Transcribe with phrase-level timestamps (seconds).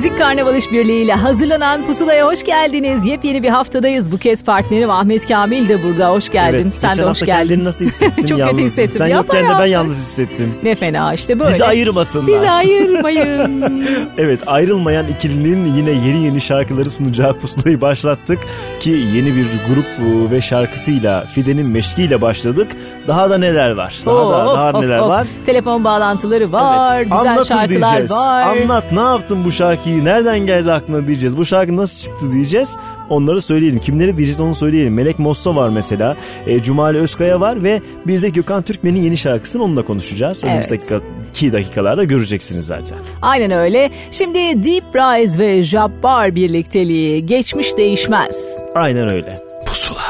[0.00, 3.06] Müzik Karnaval İşbirliği ile hazırlanan Pusula'ya hoş geldiniz.
[3.06, 4.12] Yepyeni bir haftadayız.
[4.12, 6.10] Bu kez partnerim Ahmet Kamil de burada.
[6.10, 6.58] Hoş geldin.
[6.58, 7.32] Evet, Sen de hoş geldin.
[7.48, 8.26] kendini nasıl hissettin?
[8.26, 8.52] Çok Yalnız.
[8.56, 8.98] kötü hissettim.
[8.98, 10.54] Sen Yapma yokken de ben yalnız hissettim.
[10.62, 11.52] Ne fena işte böyle.
[11.54, 12.26] Bizi ayırmasınlar.
[12.26, 13.84] Bizi ayırmayın.
[14.18, 18.38] Evet ayrılmayan ikilinin yine yeni yeni şarkıları sunacağı pusulayı başlattık.
[18.80, 22.68] Ki yeni bir grup e, ve şarkısıyla Fide'nin meşkiyle başladık.
[23.08, 23.98] Daha da neler var?
[24.06, 25.08] Daha da Of, daha of, neler of.
[25.08, 25.26] var?
[25.46, 26.96] Telefon bağlantıları var.
[26.96, 27.10] Evet.
[27.10, 28.10] Güzel Anlatın şarkılar diyeceğiz.
[28.10, 28.42] var.
[28.42, 30.04] Anlat ne yaptın bu şarkıyı?
[30.04, 31.36] Nereden geldi aklına diyeceğiz.
[31.36, 32.76] Bu şarkı nasıl çıktı diyeceğiz.
[33.08, 33.78] Onları söyleyelim.
[33.78, 34.94] Kimleri diyeceğiz onu söyleyelim.
[34.94, 36.16] Melek Mossa var mesela.
[36.46, 40.44] E, Cumali Özkaya var ve bir de Gökhan Türkmen'in yeni şarkısını onunla konuşacağız.
[40.46, 40.70] Evet.
[40.70, 41.00] dakika,
[41.30, 42.98] iki dakikalarda göreceksiniz zaten.
[43.22, 43.90] Aynen öyle.
[44.10, 48.54] Şimdi Deep Rise ve Jabbar birlikteliği geçmiş değişmez.
[48.74, 49.38] Aynen öyle.
[49.66, 50.00] Pusula.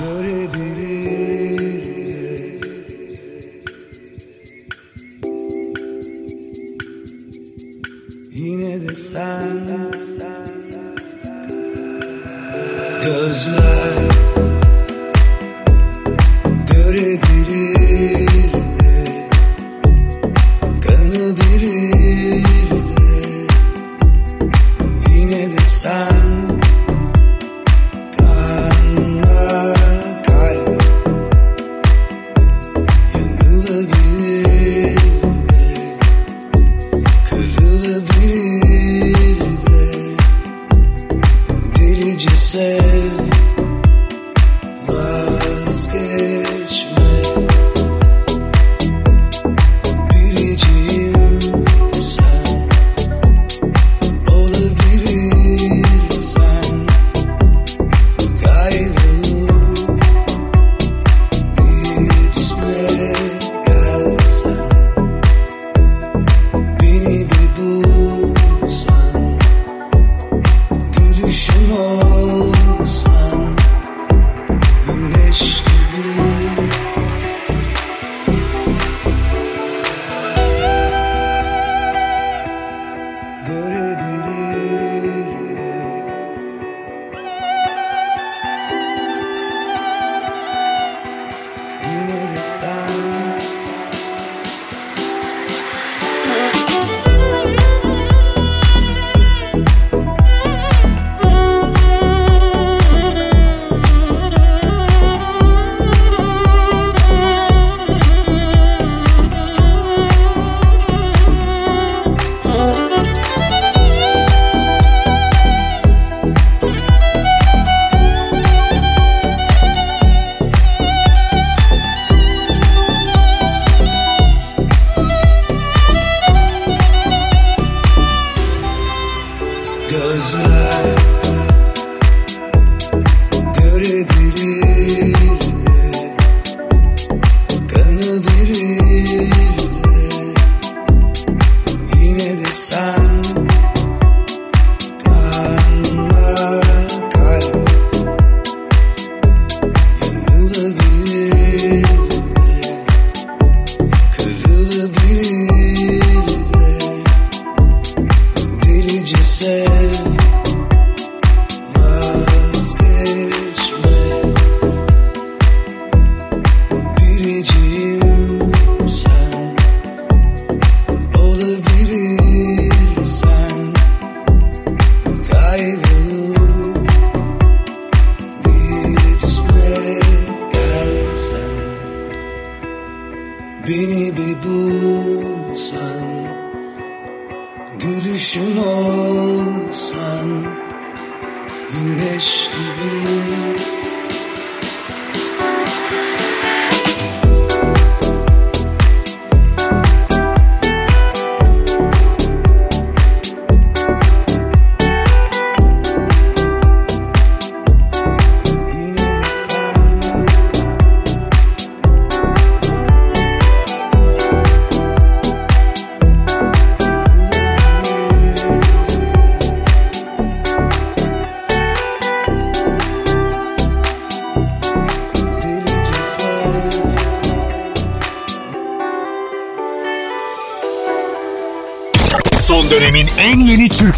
[0.00, 0.85] Yine
[8.94, 9.66] sen
[13.02, 13.96] Gözler
[16.72, 17.35] Görebilir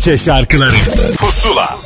[0.09, 0.75] Türkçe şarkıları
[1.19, 1.77] Pusula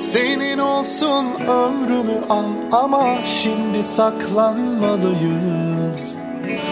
[0.00, 6.16] Senin olsun ömrümü al ama şimdi saklanmalıyız.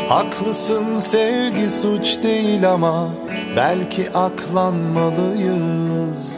[0.08, 3.08] Haklısın sevgi suç değil ama
[3.56, 6.31] belki aklanmalıyız.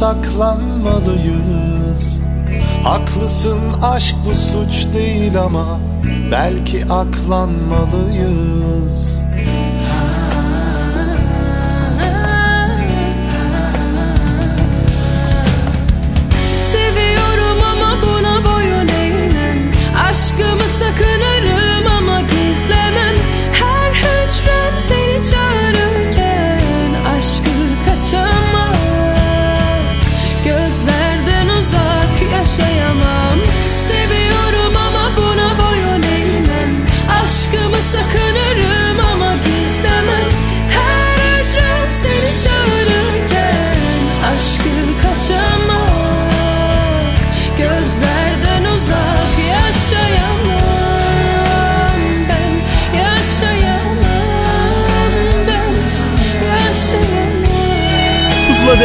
[0.00, 2.22] Saklanmalıyız.
[2.84, 5.78] Haklısın aşk bu suç değil ama
[6.32, 9.19] belki aklanmalıyız.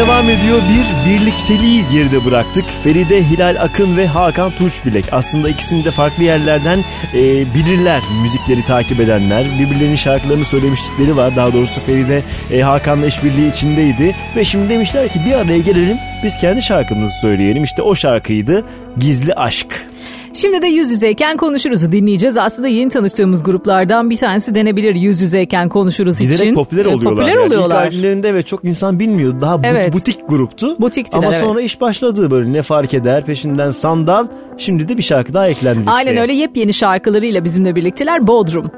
[0.06, 0.60] Devam ediyor.
[0.70, 2.66] Bir birlikteliği geride bıraktık.
[2.84, 5.06] Feride Hilal Akın ve Hakan Tunçbilek.
[5.12, 6.80] Aslında ikisini de farklı yerlerden
[7.14, 7.20] e,
[7.54, 8.02] bilirler.
[8.22, 9.46] Müzikleri takip edenler.
[9.60, 11.36] Birbirlerinin şarkılarını söylemişlikleri var.
[11.36, 12.22] Daha doğrusu Feride
[12.52, 14.16] e, Hakan'la işbirliği içindeydi.
[14.36, 15.98] Ve şimdi demişler ki bir araya gelelim.
[16.24, 17.64] Biz kendi şarkımızı söyleyelim.
[17.64, 18.66] İşte o şarkıydı.
[18.98, 19.88] Gizli Aşk.
[20.36, 22.38] Şimdi de yüz yüzeyken konuşuruzu dinleyeceğiz.
[22.38, 26.54] Aslında yeni tanıştığımız gruplardan bir tanesi denebilir yüz yüzeyken konuşuruz Giderek için.
[26.56, 27.10] popüler oluyorlar.
[27.15, 27.39] Popüler yani.
[27.39, 27.86] oluyorlar.
[27.86, 29.38] İlk albümlerinde evet çok insan bilmiyordu.
[29.42, 29.94] Daha Evet.
[29.94, 30.75] butik gruptu.
[30.80, 31.46] Butiktiler, Ama evet.
[31.46, 34.27] sonra iş başladı böyle ne fark eder peşinden sandal.
[34.58, 35.96] Şimdi de bir şarkı daha eklendi listeye.
[35.98, 38.72] Aynen öyle yepyeni şarkılarıyla bizimle birlikteler Bodrum.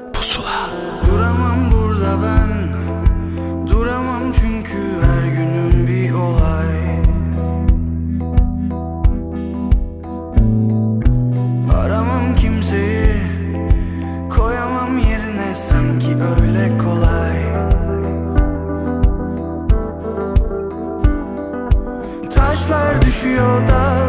[23.60, 24.07] 到的。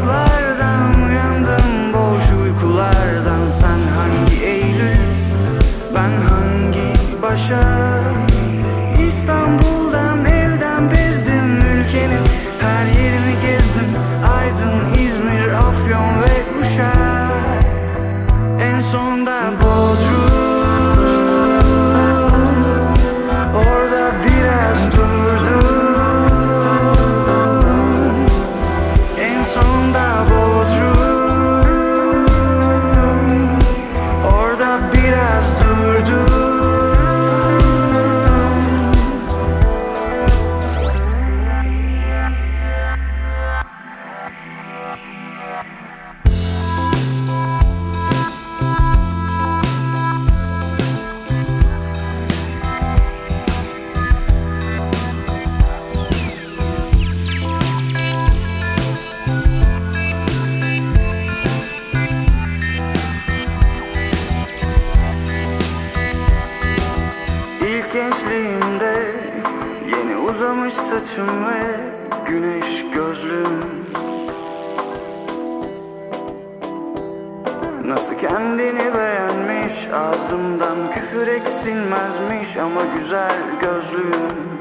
[81.59, 84.59] Küfür eksilmezmiş Ama güzel gözlüm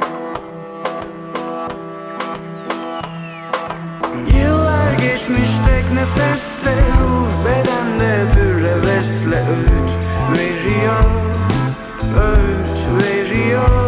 [4.40, 9.92] Yıllar geçmiş tek nefesle Ruh bedende bir hevesle Öğüt
[10.32, 11.04] veriyor
[12.16, 13.87] Öğüt veriyor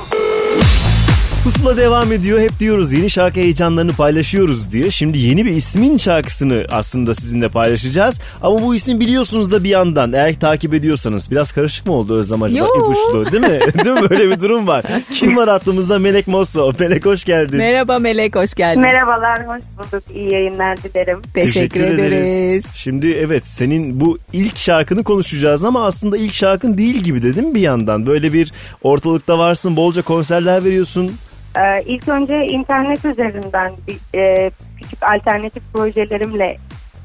[1.51, 2.39] Pusula devam ediyor.
[2.39, 4.91] Hep diyoruz yeni şarkı heyecanlarını paylaşıyoruz diye.
[4.91, 8.21] Şimdi yeni bir ismin şarkısını aslında sizinle paylaşacağız.
[8.41, 10.13] Ama bu isim biliyorsunuz da bir yandan.
[10.13, 12.59] Eğer takip ediyorsanız biraz karışık mı oldu Özlem acaba?
[12.59, 12.65] Yo.
[12.77, 13.59] İpuçlu değil mi?
[13.85, 14.09] değil mi?
[14.09, 14.83] Böyle bir durum var.
[15.13, 15.99] Kim var aklımızda?
[15.99, 16.73] Melek Mosso.
[16.79, 17.57] Melek hoş geldin.
[17.57, 18.81] Merhaba Melek hoş geldin.
[18.81, 20.03] Merhabalar, hoş bulduk.
[20.15, 21.21] İyi yayınlar dilerim.
[21.33, 22.65] Teşekkür, ederiz.
[22.75, 27.47] Şimdi evet senin bu ilk şarkını konuşacağız ama aslında ilk şarkın değil gibi de değil
[27.47, 28.05] mi bir yandan?
[28.05, 28.51] Böyle bir
[28.83, 31.11] ortalıkta varsın, bolca konserler veriyorsun.
[31.57, 36.57] Ee, ilk önce internet üzerinden bir, e, küçük alternatif projelerimle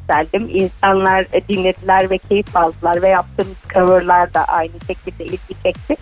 [0.09, 0.49] geldim.
[0.53, 5.97] İnsanlar e, dinlediler ve keyif aldılar ve yaptığım coverlar da aynı şekilde ilgi çekti.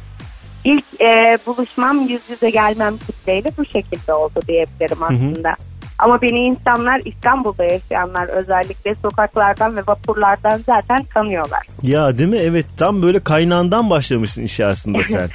[0.65, 5.57] İlk e, buluşmam yüz yüze gelmem kitleyle bu şekilde oldu diyebilirim aslında.
[5.99, 11.67] Ama beni insanlar İstanbul'da yaşayanlar özellikle sokaklardan ve vapurlardan zaten tanıyorlar.
[11.83, 12.39] Ya değil mi?
[12.39, 15.29] Evet tam böyle kaynağından başlamışsın işe aslında sen.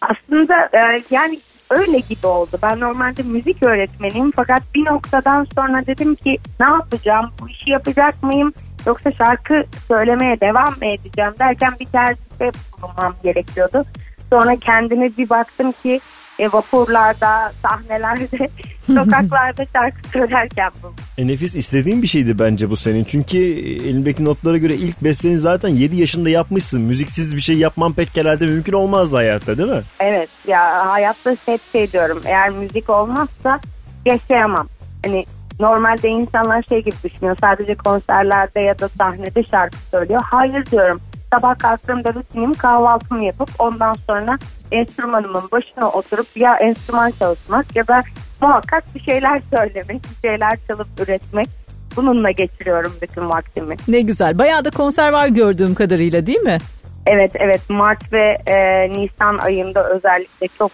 [0.00, 1.38] Aslında e, yani
[1.70, 2.58] öyle gibi oldu.
[2.62, 7.30] Ben normalde müzik öğretmeniyim fakat bir noktadan sonra dedim ki ne yapacağım?
[7.40, 8.52] Bu işi yapacak mıyım?
[8.86, 13.84] Yoksa şarkı söylemeye devam mı edeceğim derken bir tercihte bulunmam gerekiyordu.
[14.30, 16.00] Sonra kendime bir baktım ki
[16.38, 18.48] e, vapurlarda, sahnelerde,
[18.86, 20.94] sokaklarda şarkı söylerken buldum.
[21.18, 23.04] E nefis istediğin bir şeydi bence bu senin.
[23.04, 26.82] Çünkü elindeki notlara göre ilk besteni zaten 7 yaşında yapmışsın.
[26.82, 29.82] Müziksiz bir şey yapman pek herhalde mümkün olmazdı hayatta değil mi?
[30.00, 33.60] Evet ya hayatta hep şey diyorum eğer müzik olmazsa
[34.06, 34.68] yaşayamam.
[35.04, 35.26] Hani
[35.60, 40.20] normalde insanlar şey gibi düşünüyor sadece konserlerde ya da sahnede şarkı söylüyor.
[40.24, 41.00] Hayır diyorum
[41.34, 44.38] sabah kalktığımda rutinim kahvaltımı yapıp ondan sonra
[44.72, 48.02] enstrümanımın başına oturup ya enstrüman çalışmak ya da
[48.40, 51.48] muhakkak bir şeyler söylemek, bir şeyler çalıp üretmek.
[51.96, 53.76] Bununla geçiriyorum bütün vaktimi.
[53.88, 54.38] Ne güzel.
[54.38, 56.58] Bayağı da konser var gördüğüm kadarıyla değil mi?
[57.06, 60.70] Evet evet Mart ve e, Nisan ayında özellikle çok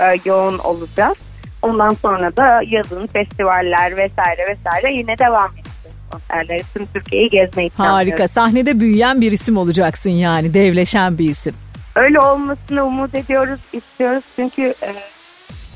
[0.00, 1.16] e, yoğun olacağız.
[1.62, 6.62] Ondan sonra da yazın festivaller vesaire vesaire yine devam edeceğiz konserleri.
[6.74, 8.10] Tüm Türkiye'yi gezmeyi planlıyoruz.
[8.10, 8.28] Harika.
[8.28, 10.54] Sahnede büyüyen bir isim olacaksın yani.
[10.54, 11.54] Devleşen bir isim.
[11.96, 14.94] Öyle olmasını umut ediyoruz, istiyoruz çünkü e,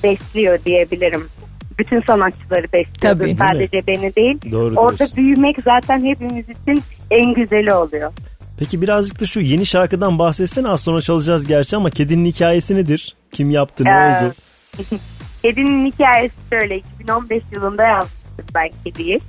[0.02, 1.28] besliyor diyebilirim.
[1.78, 3.14] Bütün sanatçıları besliyor.
[3.18, 3.36] Tabii.
[3.36, 4.38] Sadece beni değil.
[4.52, 5.16] Doğru Orada diyorsun.
[5.16, 8.12] büyümek zaten hepimiz için en güzeli oluyor.
[8.58, 13.16] Peki birazcık da şu yeni şarkıdan bahsetsene az sonra çalacağız gerçi ama kedinin hikayesi nedir?
[13.32, 14.32] Kim yaptı ne Ee, oldu?
[15.42, 19.20] Kedinin hikayesi şöyle 2015 yılında yazmıştım ben kediyi.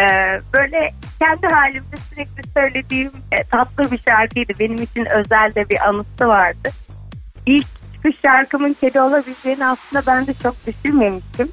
[0.00, 4.52] Ee, böyle kendi halimde sürekli söylediğim e, tatlı bir şarkıydı.
[4.60, 6.68] Benim için özel de bir anısı vardı.
[7.46, 11.48] İlk çıkış şarkımın kedi olabileceğini aslında ben de çok düşünmemiştim.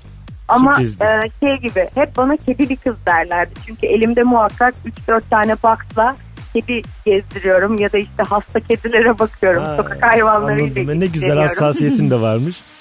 [0.47, 1.03] Ama Sürprizdi.
[1.03, 3.51] e, şey gibi hep bana kedili kız derlerdi.
[3.65, 4.75] Çünkü elimde muhakkak
[5.07, 6.15] 3-4 tane boxla
[6.53, 9.63] kedi gezdiriyorum ya da işte hasta kedilere bakıyorum.
[9.63, 10.99] Ha, Sokak hayvanlarıyla anladım.
[10.99, 12.61] Ne güzel hassasiyetin de varmış.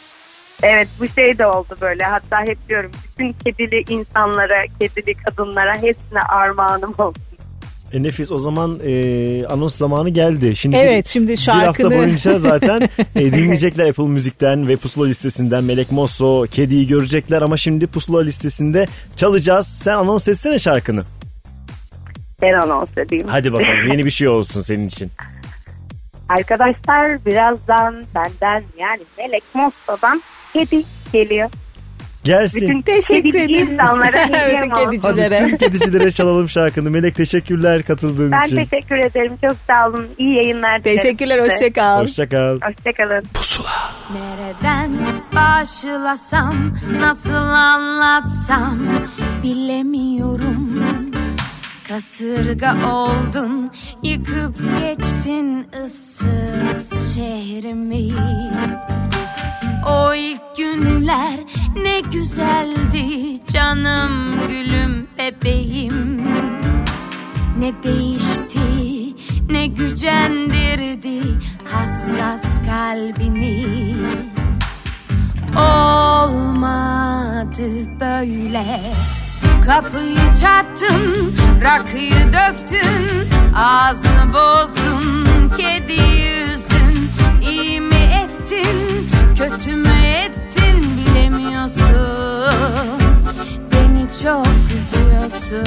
[0.62, 2.04] Evet bu şey de oldu böyle.
[2.04, 7.22] Hatta hep diyorum bütün kedili insanlara, kedili kadınlara hepsine armağanım olsun.
[7.92, 8.92] E, nefis o zaman e,
[9.46, 10.56] anons zamanı geldi.
[10.56, 12.80] Şimdi Evet, şimdi Bir hafta şarkını- boyunca zaten
[13.16, 18.86] e, dinleyecekler Apple Müzik'ten ve Pusula listesinden Melek Mosso, Kedi'yi görecekler ama şimdi Pusula listesinde
[19.16, 19.66] çalacağız.
[19.66, 21.02] Sen anons etsene şarkını.
[22.42, 23.26] Ben anons edeyim.
[23.28, 25.10] Hadi bakalım yeni bir şey olsun senin için.
[26.28, 30.82] Arkadaşlar birazdan benden yani Melek Mosta'dan kedi
[31.12, 31.50] geliyor.
[32.24, 32.68] Gelsin.
[32.68, 33.68] Bütün Teşekkür kedi ederim.
[33.72, 34.34] insanlara Bütün
[34.70, 34.70] olsun.
[34.70, 35.38] Hadi kedicilere.
[35.38, 36.90] tüm kedicilere çalalım şarkını.
[36.90, 38.56] Melek teşekkürler katıldığın Ben için.
[38.64, 39.32] teşekkür ederim.
[39.48, 40.06] Çok sağ olun.
[40.18, 41.50] İyi yayınlar dilerim Teşekkürler, size.
[41.54, 42.02] hoşça kal.
[42.02, 42.58] Hoşça kal.
[42.60, 43.24] Hoşçakalın.
[44.14, 44.92] Nereden
[45.34, 46.54] başlasam,
[47.00, 48.78] nasıl anlatsam
[49.42, 50.80] bilemiyorum.
[51.88, 53.70] Kasırga oldun,
[54.02, 58.08] yıkıp geçtin ıssız şehrimi.
[59.86, 61.40] O ilk günler
[61.76, 64.12] ne güzeldi canım
[64.48, 66.24] gülüm bebeğim.
[67.58, 68.60] Ne değişti
[69.50, 71.20] ne gücendirdi
[71.64, 73.66] hassas kalbini.
[75.56, 76.90] Olmadı
[78.00, 78.80] böyle.
[79.66, 87.10] Kapıyı çarptın, rakıyı döktün Ağzını bozdun, kedi yüzdün
[87.50, 88.89] İyi mi ettin,
[89.40, 91.84] kötü mü ettin bilemiyorsun.
[93.72, 95.64] Beni çok üzüyorsun.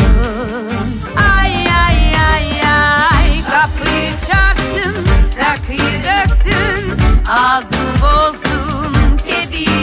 [1.37, 1.53] Ay
[1.87, 3.41] ay ay ay.
[3.51, 4.95] Kapıyı çarptın
[5.37, 7.03] Rakıyı döktün.
[7.29, 9.82] Ağzını bozdun Kediyi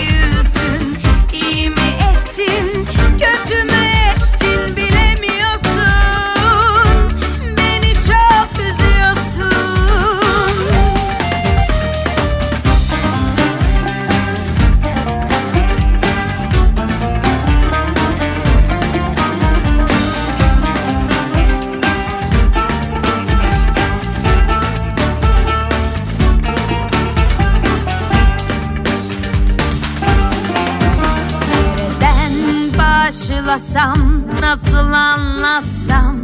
[33.51, 36.17] başlasam, nasıl anlatsam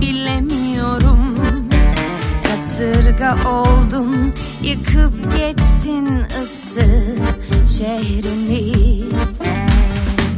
[0.00, 1.36] bilemiyorum.
[2.44, 6.06] Kasırga oldun, yıkıp geçtin
[6.42, 7.38] ıssız
[7.78, 8.72] şehrimi.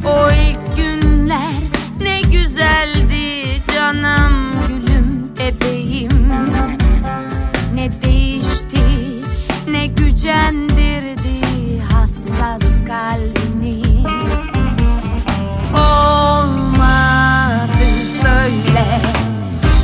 [0.06, 1.62] O ilk günler
[2.00, 6.28] ne güzeldi canım gülüm bebeğim.
[7.74, 8.80] Ne değişti,
[9.68, 11.40] ne gücendirdi
[11.92, 13.89] hassas kalbini.
[15.74, 17.60] Olmadı
[18.24, 19.00] böyle.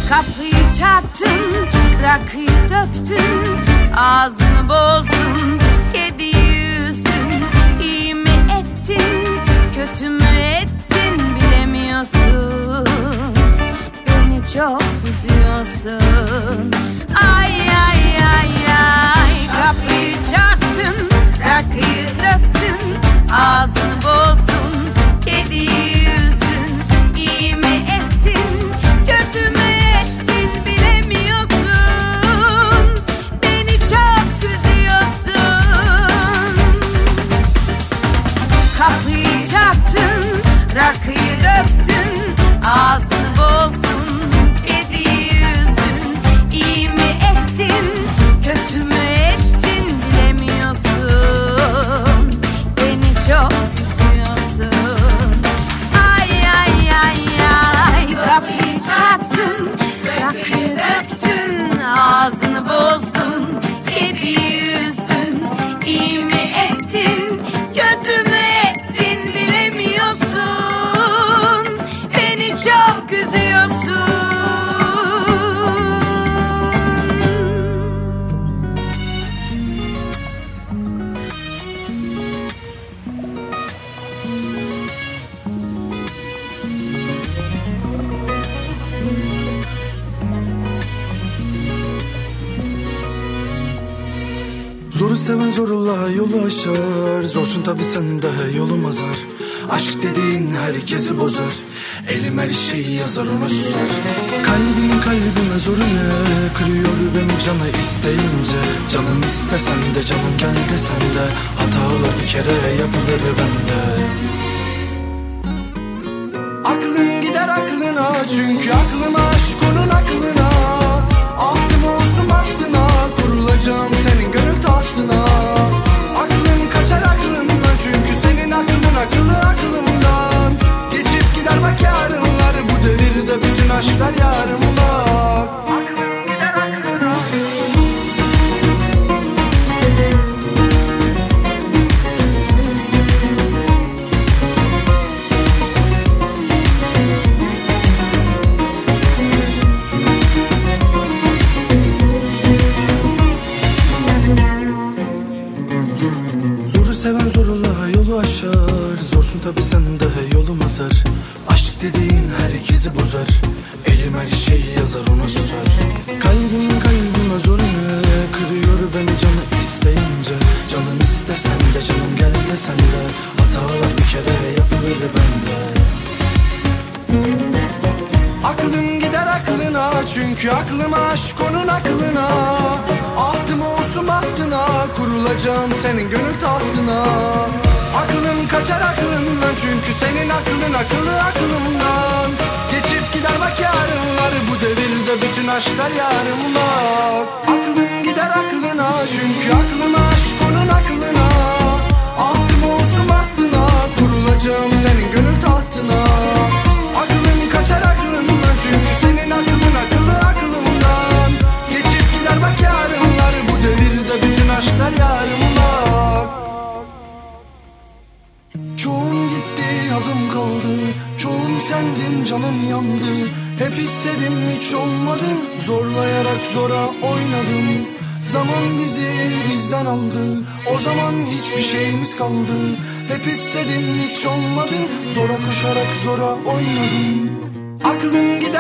[0.09, 1.67] Kapıyı çarptın,
[2.03, 3.57] rakıyı döktün
[3.97, 5.61] Ağzını bozdun,
[5.93, 7.45] kediyi üzdün
[7.83, 9.41] İyi mi ettin,
[9.75, 12.87] kötü mü ettin bilemiyorsun.
[14.07, 16.71] Beni çok üzüyorsun.
[17.33, 18.03] Ay ay
[18.37, 19.35] ay ay.
[19.63, 20.97] Kapıyı çarptın,
[21.41, 22.81] rakıyı döktün
[23.33, 24.56] Ağzını bozdun,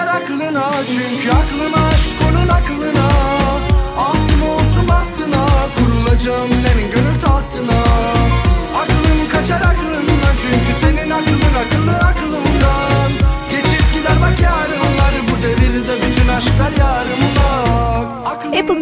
[0.06, 3.08] Aklım gider aklına çünkü aklıma aşk onun aklına.
[3.98, 5.46] Ahtım olsun bahtına
[5.78, 7.80] kurulacağım senin gönül tahtına.
[8.76, 12.05] Aklım kaçar aklımdan çünkü senin aklın akıllı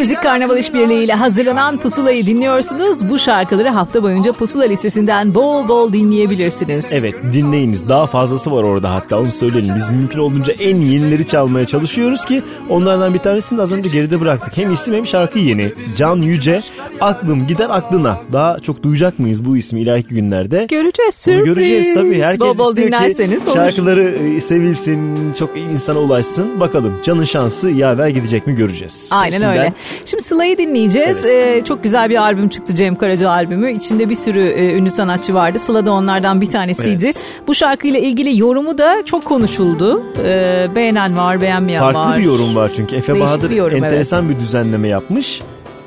[0.04, 3.10] Müzik Karnaval İşbirliği ile hazırlanan Pusula'yı dinliyorsunuz.
[3.10, 6.92] Bu şarkıları hafta boyunca Pusula listesinden bol bol dinleyebilirsiniz.
[6.92, 9.74] Evet dinleyiniz daha fazlası var orada hatta onu söyleyelim.
[9.76, 14.20] Biz mümkün olduğunca en yenileri çalmaya çalışıyoruz ki onlardan bir tanesini de az önce geride
[14.20, 14.56] bıraktık.
[14.56, 15.72] Hem isim hem şarkı yeni.
[15.96, 16.60] Can Yüce
[17.00, 18.18] Aklım Gider Aklına.
[18.32, 20.66] Daha çok duyacak mıyız bu ismi ileriki günlerde?
[20.70, 21.44] Göreceğiz Bunu sürpriz.
[21.54, 22.22] göreceğiz tabii.
[22.22, 23.56] Herkes bol bol dinlerseniz ki olur.
[23.58, 26.60] şarkıları e, sevilsin, çok insana ulaşsın.
[26.60, 29.10] Bakalım canın şansı yaver gidecek mi göreceğiz.
[29.12, 29.72] Aynen Şimdiden öyle.
[30.04, 31.18] Şimdi Sıla'yı dinleyeceğiz.
[31.24, 31.56] Evet.
[31.56, 33.72] Ee, çok güzel bir albüm çıktı Cem Karaca albümü.
[33.72, 35.58] İçinde bir sürü e, ünlü sanatçı vardı.
[35.58, 37.04] Sıla da onlardan bir tanesiydi.
[37.04, 37.24] Evet.
[37.46, 40.02] Bu şarkıyla ilgili yorumu da çok konuşuldu.
[40.24, 42.18] Ee, beğenen var, beğenmeyen Farklı var.
[42.18, 42.96] bir yorum var çünkü.
[42.96, 45.42] Efe Değişik Bahadır bir yorum, enteresan bir düzenleme yapmış.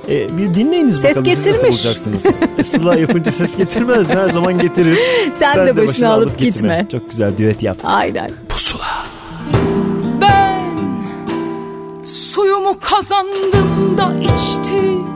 [0.10, 1.86] E, bir dinleyiniz Ses bakalım nasıl getirmiş.
[2.58, 4.16] E, Sıla yapınca ses getirmez mi?
[4.16, 4.98] Her zaman getirir.
[5.32, 6.86] Sen de başına alıp gitme.
[6.92, 7.88] Çok güzel düet yaptın.
[7.88, 8.30] Aynen.
[8.50, 8.58] Ben
[12.38, 15.08] suyumu kazandım da içtim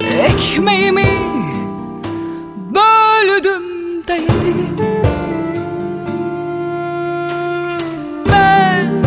[0.00, 1.06] Ekmeğimi
[2.74, 3.62] böldüm
[4.08, 4.76] de yedim
[8.28, 9.04] Ben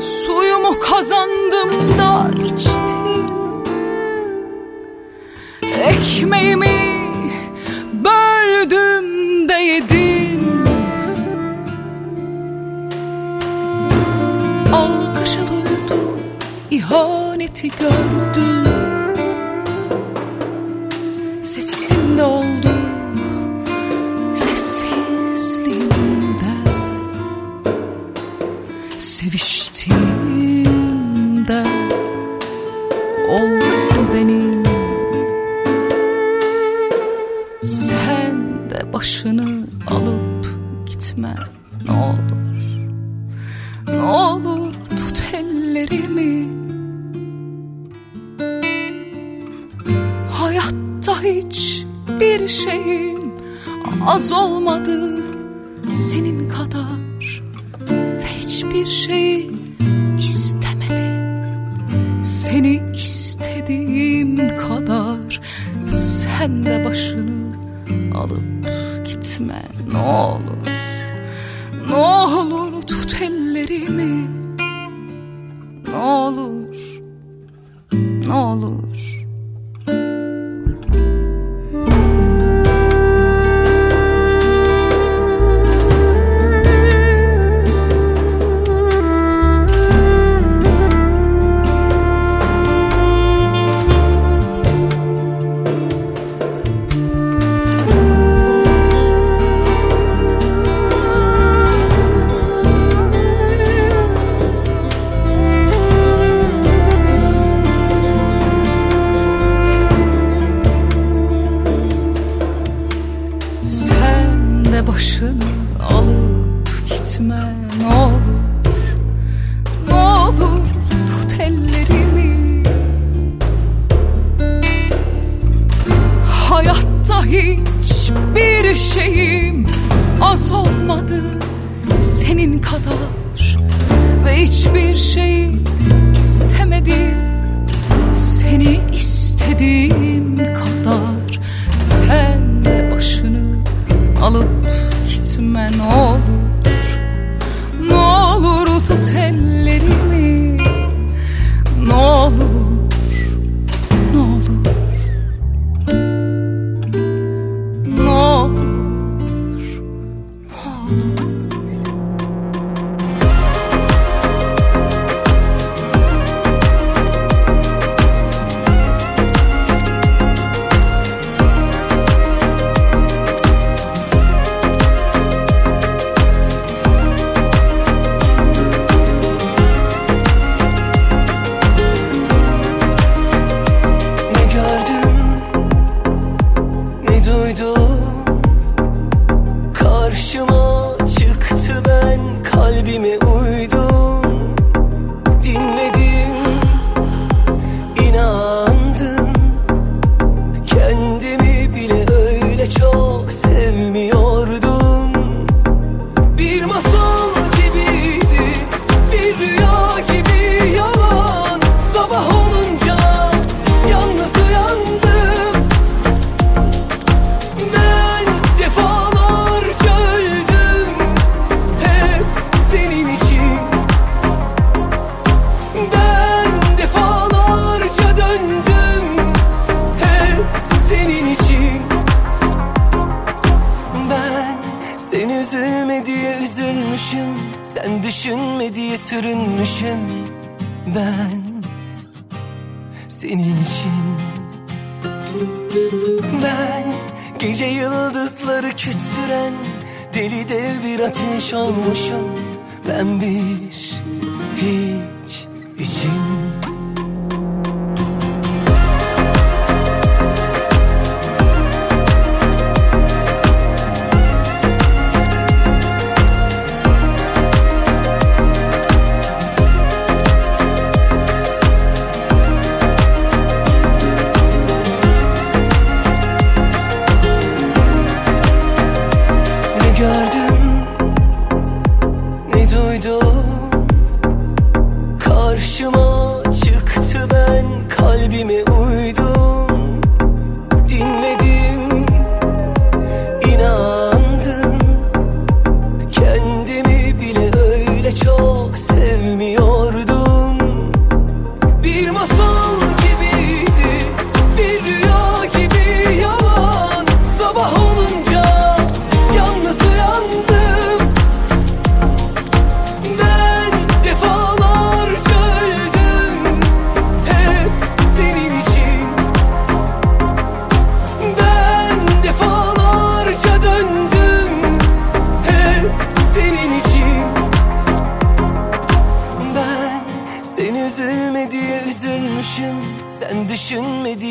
[0.00, 3.26] suyumu kazandım da içtim
[5.84, 6.80] Ekmeğimi
[7.92, 10.03] böldüm de yedim
[16.94, 18.64] ihaneti gördüm.
[21.42, 22.68] Sesim de oldu,
[24.34, 26.54] sessizliğimde
[28.98, 31.64] Seviştiğimde
[33.28, 34.62] oldu benim.
[37.62, 40.46] Sen de başını alıp
[40.86, 41.34] gitme
[41.86, 42.54] ne olur.
[43.88, 46.53] Ne olur tut ellerimi
[51.24, 51.84] hiç
[52.20, 53.32] bir şeyim
[54.06, 55.22] az olmadı
[55.94, 57.42] senin kadar.
[57.90, 59.50] Ve hiçbir şey
[60.18, 61.14] istemedim
[62.24, 65.40] Seni istediğim kadar.
[65.86, 67.56] Sen de başını
[68.14, 68.68] alıp
[69.04, 70.68] gitme ne olur.
[71.88, 74.28] Ne olur tut ellerimi.
[75.88, 76.76] Ne olur
[78.26, 79.13] Ne olur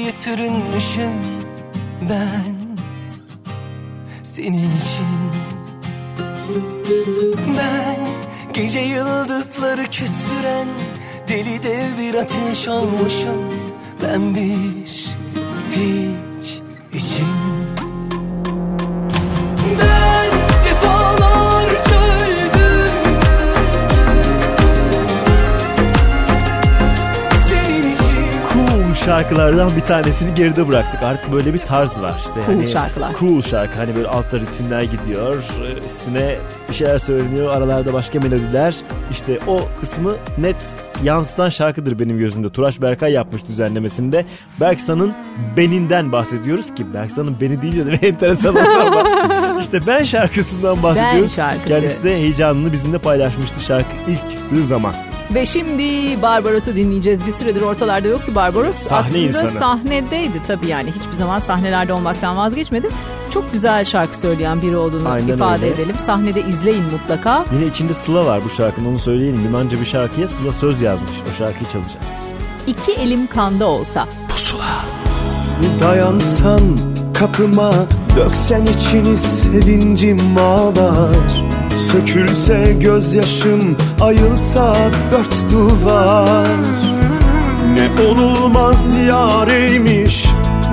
[0.03, 1.11] diye sürünmüşüm
[2.09, 2.55] Ben
[4.23, 5.07] senin için.
[7.57, 7.99] Ben
[8.53, 10.67] gece yıldızları küstüren
[11.27, 13.53] Deli dev bir ateş olmuşum
[14.03, 15.07] Ben bir hiç
[29.05, 31.03] şarkılardan bir tanesini geride bıraktık.
[31.03, 32.13] Artık böyle bir tarz var.
[32.19, 33.11] İşte Cool hani şarkılar.
[33.19, 33.77] Cool şarkı.
[33.77, 35.43] Hani böyle altta ritimler gidiyor.
[35.85, 36.35] Üstüne
[36.69, 37.55] bir şeyler söyleniyor.
[37.55, 38.75] Aralarda başka melodiler.
[39.11, 40.55] İşte o kısmı net
[41.03, 42.49] yansıtan şarkıdır benim gözümde.
[42.49, 44.25] Turaş Berkay yapmış düzenlemesinde.
[44.61, 45.13] Berksan'ın
[45.57, 49.03] Beninden bahsediyoruz ki Berksan'ın Beni deyince de bir enteresan oldu ama
[49.61, 51.35] işte Ben şarkısından bahsediyoruz.
[51.35, 51.67] şarkısı.
[51.67, 54.93] Kendisi de heyecanını bizimle paylaşmıştı şarkı ilk çıktığı zaman.
[55.35, 55.83] Ve şimdi
[56.21, 57.25] Barbaros'u dinleyeceğiz.
[57.25, 58.75] Bir süredir ortalarda yoktu Barbaros.
[58.75, 59.47] Sahne Aslında insanı.
[59.47, 60.91] sahnedeydi tabii yani.
[60.91, 62.87] Hiçbir zaman sahnelerde olmaktan vazgeçmedi.
[63.29, 65.75] Çok güzel şarkı söyleyen biri olduğunu Aynen ifade öyle.
[65.75, 65.95] edelim.
[65.99, 67.45] Sahnede izleyin mutlaka.
[67.53, 69.45] Yine içinde Sıla var bu şarkının onu söyleyelim.
[69.45, 71.11] Yunanca bir şarkıya Sıla söz yazmış.
[71.31, 72.31] O şarkıyı çalacağız.
[72.67, 74.07] İki elim kanda olsa.
[75.81, 76.61] Dayansan
[77.13, 77.73] kapıma
[78.17, 81.42] Döksen içini sevincim ağlar
[81.91, 84.75] Sökülse gözyaşım Ayılsa
[85.11, 86.47] dört duvar.
[87.73, 90.25] Ne olulmaz yareymiş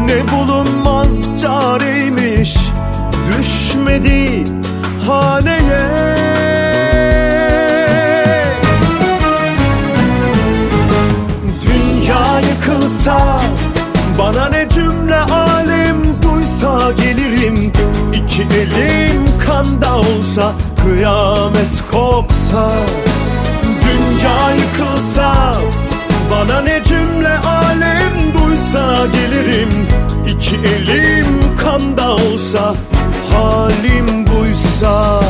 [0.04, 2.56] Ne bulunmaz careymiş
[3.28, 4.44] Düşmedi
[5.06, 6.14] haneye.
[11.66, 13.40] Dünya yıkılsa
[14.18, 17.72] Bana ne cümle alem duysa gelirim.
[18.14, 22.70] İki elim kanda olsa kıyamet kopsa
[23.82, 25.54] Dünya yıkılsa
[26.30, 29.86] bana ne cümle alem duysa gelirim
[30.26, 32.74] İki elim kanda olsa
[33.32, 35.20] halim buysa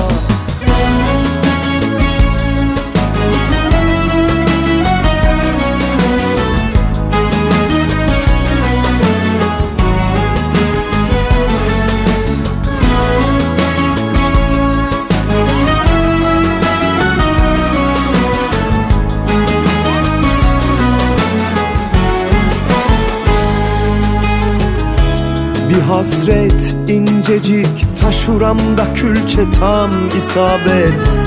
[25.91, 31.18] hasret incecik taşuramda külçe tam isabet.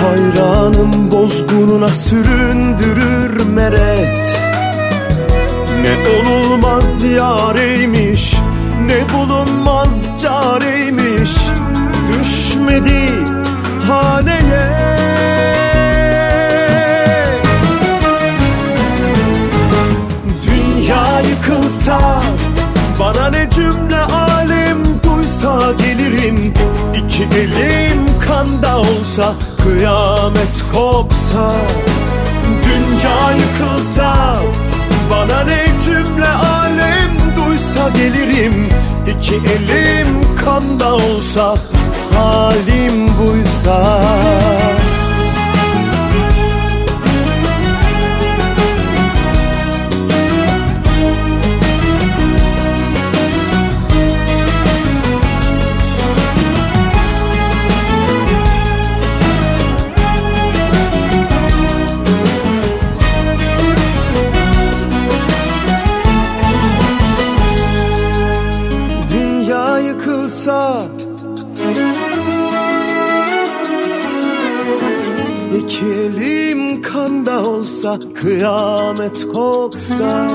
[0.00, 4.42] Hayranım bozgununa süründürür meret.
[5.82, 8.36] Ne olulmaz yareymiş
[8.86, 11.30] ne bulunmaz careymiş.
[12.08, 13.10] Düşmedi
[13.88, 14.76] haneye.
[20.46, 22.22] Dünya yıkılsa
[23.00, 23.50] bana ne
[25.36, 26.54] duysa gelirim.
[26.94, 31.52] İki elim kanda olsa kıyamet kopsa.
[32.64, 34.36] Dünya yıkılsa
[35.10, 38.68] bana ne cümle alem duysa gelirim.
[39.06, 41.56] İki elim kanda olsa
[42.14, 43.98] halim buysa
[78.14, 80.28] Kıyamet kopsa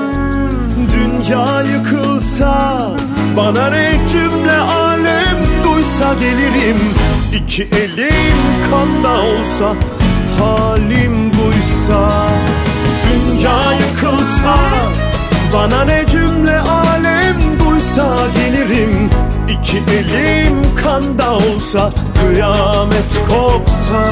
[0.93, 2.81] Dünya yıkılsa
[3.37, 6.77] Bana ne cümle alem duysa gelirim
[7.35, 8.37] İki elim
[8.71, 9.75] kanda olsa
[10.39, 12.29] Halim buysa
[13.07, 14.55] Dünya yıkılsa
[15.53, 19.09] Bana ne cümle alem duysa gelirim
[19.49, 21.91] İki elim kanda olsa
[22.21, 24.03] Kıyamet kopsa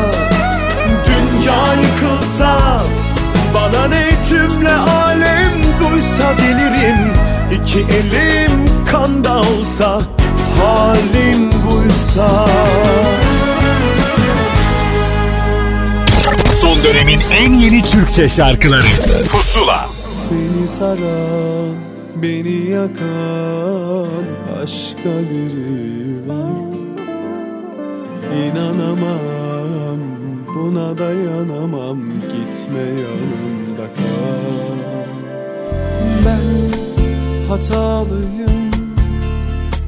[1.05, 2.81] Dünya yıkılsa
[3.53, 7.13] Bana ne cümle alem duysa gelirim
[7.51, 10.01] İki elim kanda olsa
[10.59, 12.45] Halim buysa.
[16.61, 18.87] Son dönemin en yeni Türkçe şarkıları.
[19.31, 19.85] Pusula.
[20.29, 21.75] Seni saran,
[22.15, 26.69] beni yakan başka biri var.
[28.45, 29.99] İnanamam,
[30.55, 31.99] buna dayanamam
[32.69, 35.09] Gitme yanımda kal.
[36.25, 36.47] Ben
[37.49, 38.71] hatalıyım,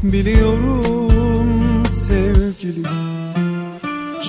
[0.03, 2.85] biliyorum sevgilim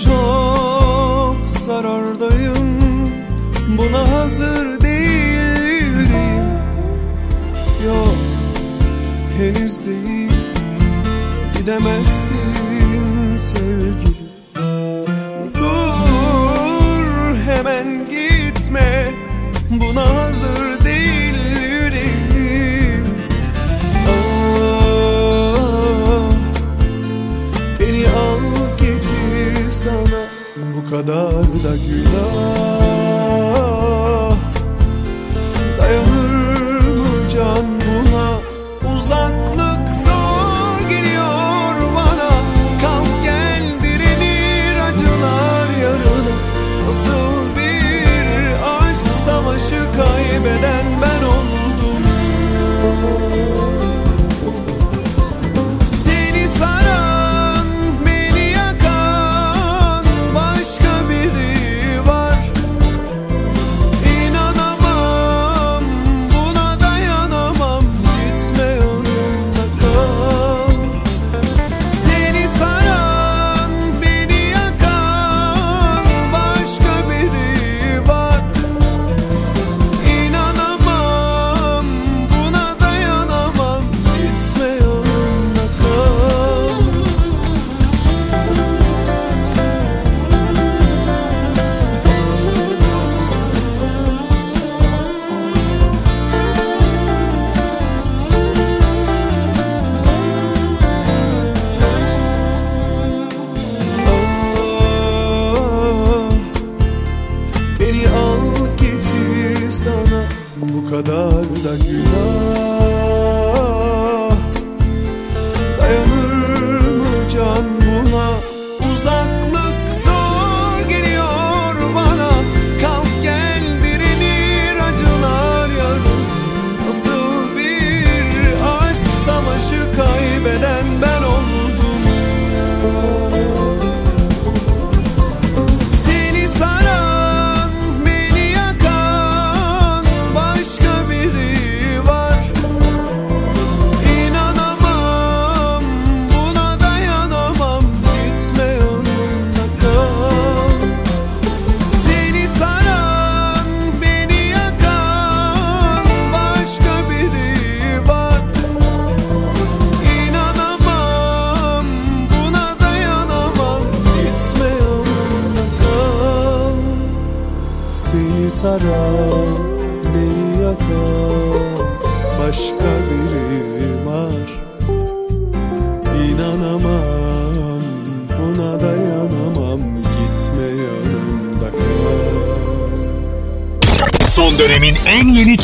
[0.05, 2.81] Çok zarardayım,
[3.79, 6.45] buna hazır değilim.
[7.87, 8.17] Yok,
[9.39, 10.31] henüz değil,
[11.59, 12.32] gidemezsin
[31.07, 32.72] kadar da günah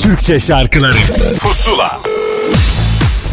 [0.08, 0.92] Türkçe şarkıları
[1.40, 1.90] Pusula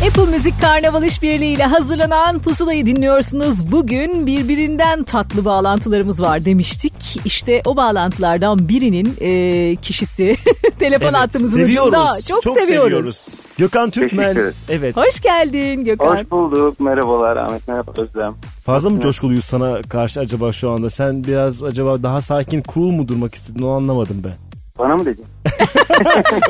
[0.07, 3.71] Apple Müzik Karnaval İşbirliği ile hazırlanan Pusula'yı dinliyorsunuz.
[3.71, 6.93] Bugün birbirinden tatlı bağlantılarımız var demiştik.
[7.25, 10.37] İşte o bağlantılardan birinin e, kişisi
[10.79, 11.87] telefon Evet, hattımızın seviyoruz.
[11.87, 12.41] ucunda.
[12.43, 13.39] Çok, seviyoruz.
[13.57, 14.37] Gökhan Türkmen.
[14.69, 14.97] Evet.
[14.97, 16.15] Hoş geldin Gökhan.
[16.15, 16.79] Hoş bulduk.
[16.79, 17.67] Merhabalar Ahmet.
[17.67, 18.33] Merhaba Özlem.
[18.65, 20.89] Fazla mı coşkuluyuz sana karşı acaba şu anda?
[20.89, 23.63] Sen biraz acaba daha sakin, cool mu durmak istedin?
[23.63, 24.44] Onu anlamadım ben.
[24.79, 25.25] Bana mı dedin?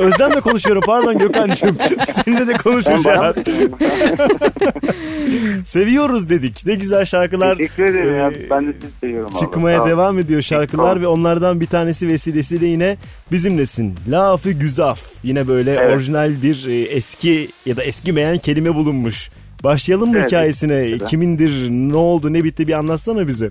[0.00, 0.82] Özlem'le konuşuyorum.
[0.86, 1.76] Pardon Gökhan'cığım.
[2.06, 3.36] Seninle de konuşacağız.
[5.64, 6.66] Seviyoruz dedik.
[6.66, 7.56] Ne güzel şarkılar.
[7.56, 8.28] Teşekkür ederim ya.
[8.30, 9.32] e, Ben de sizi seviyorum.
[9.40, 9.88] Çıkmaya ol.
[9.88, 11.00] devam ediyor şarkılar Tamam.
[11.02, 12.96] ve onlardan bir tanesi vesilesiyle yine
[13.32, 13.94] bizimlesin.
[14.08, 15.00] Lafı güzaf.
[15.22, 15.96] Yine böyle Evet.
[15.96, 19.30] orijinal bir e, eski ya da eskimeyen kelime bulunmuş.
[19.64, 20.74] Başlayalım mı Evet, hikayesine?
[20.74, 21.04] evet.
[21.04, 23.50] Kimindir, ne oldu, ne bitti bir anlatsana bize.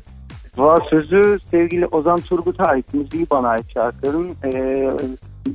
[0.58, 2.94] Valla sözü sevgili Ozan Turgut'a ait.
[2.94, 4.30] Müziği bana ait şarkının.
[4.44, 4.90] Ee,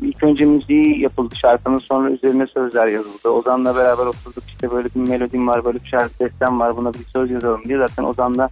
[0.02, 3.28] ilk önce müziği yapıldı şarkının sonra üzerine sözler yazıldı.
[3.28, 7.04] Ozan'la beraber oturduk işte böyle bir melodim var böyle bir şarkı destem var buna bir
[7.12, 7.78] söz yazalım diye.
[7.78, 8.48] Zaten Ozan'la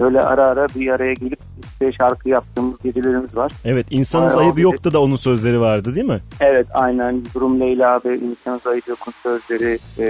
[0.00, 3.52] böyle ara ara bir araya gelip işte şarkı yaptığımız gecelerimiz var.
[3.64, 4.62] Evet, insanız Ay, ayıp abi.
[4.62, 6.20] yoktu da onun sözleri vardı değil mi?
[6.40, 10.04] Evet aynen Durum Leyla ve İnsan Zahid Yok'un sözleri e,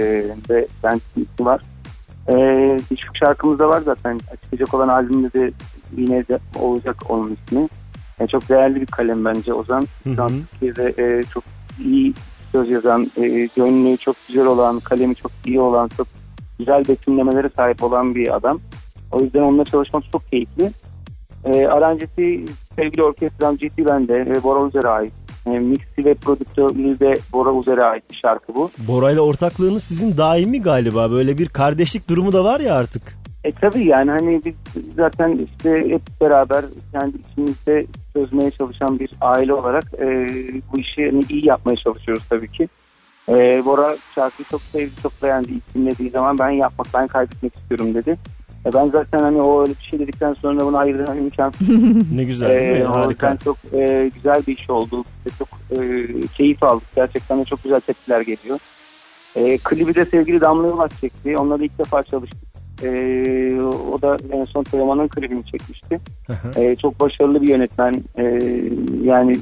[0.49, 1.01] ve ben
[1.39, 1.61] var.
[2.27, 2.33] E,
[2.91, 4.19] Birçok şarkımız da var zaten.
[4.43, 5.51] Çıkacak olan albümde de
[5.97, 7.67] yine de olacak onun ismi.
[8.19, 9.87] E, çok değerli bir kalem bence Ozan.
[10.17, 11.43] An Türkiye'de e, çok
[11.85, 12.13] iyi
[12.51, 16.07] söz yazan, e, gönlü çok güzel olan, kalemi çok iyi olan, çok
[16.59, 18.59] güzel betimlemelere sahip olan bir adam.
[19.11, 20.71] O yüzden onunla çalışmak çok keyifli.
[21.45, 25.13] E, aranjesi sevgili orkestram ciddi bende ve Bora Uzer'e ait.
[25.45, 28.69] E, mixi ve prodüktörlüğü de Bora Uzer'e ait bir şarkı bu.
[28.87, 31.11] Bora'yla ortaklığınız sizin daimi galiba.
[31.11, 33.24] Böyle bir kardeşlik durumu da var ya artık.
[33.45, 34.53] E tabii yani hani biz
[34.95, 40.07] zaten işte hep beraber kendi içimizde çözmeye çalışan bir aile olarak e,
[40.73, 42.69] bu işi hani iyi yapmaya çalışıyoruz tabii ki.
[43.29, 45.51] E, Bora şarkıyı çok sevdi, çok beğendi.
[45.51, 48.17] İlk dinlediği zaman ben yapmak, ben kaydetmek istiyorum dedi.
[48.65, 51.69] E ben zaten hani o öyle bir şey dedikten sonra buna hayır demem imkansız.
[52.11, 52.85] Ne güzel değil mi?
[52.85, 53.37] Harika.
[53.43, 55.03] çok e, güzel bir iş oldu.
[55.39, 56.87] Çok e, keyif aldık.
[56.95, 58.59] Gerçekten de çok güzel tepkiler geliyor.
[59.35, 61.37] E, klibi de sevgili Damla Yılmaz çekti.
[61.37, 62.54] Onunla da ilk defa çalıştık.
[62.83, 62.89] E,
[63.61, 65.99] o da en son Teoman'ın klibini çekmişti.
[66.55, 68.03] E, çok başarılı bir yönetmen.
[68.17, 68.23] E,
[69.03, 69.37] yani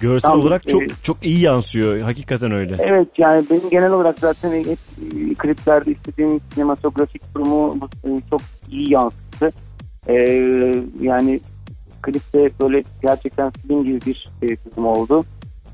[0.00, 2.00] Görsel Tam, olarak çok e, çok iyi yansıyor.
[2.00, 2.76] Hakikaten öyle.
[2.78, 4.78] evet yani benim genel olarak zaten hep
[5.30, 8.40] e, kliplerde istediğim sinematografik durumu e, çok
[8.70, 9.52] iyi yansıttı.
[10.08, 10.14] E,
[11.00, 11.40] yani
[12.02, 15.24] klipte böyle gerçekten film gibi bir e, oldu.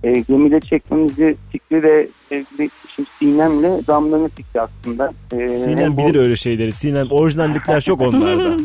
[0.05, 5.13] E, gemide çekmemizi fikri de sevgili şimdi Sinem'le Damla'nın fikri aslında.
[5.33, 6.73] E, Sinem bilir öyle şeyleri.
[6.73, 8.57] Sinem orijinallikler çok onlarda.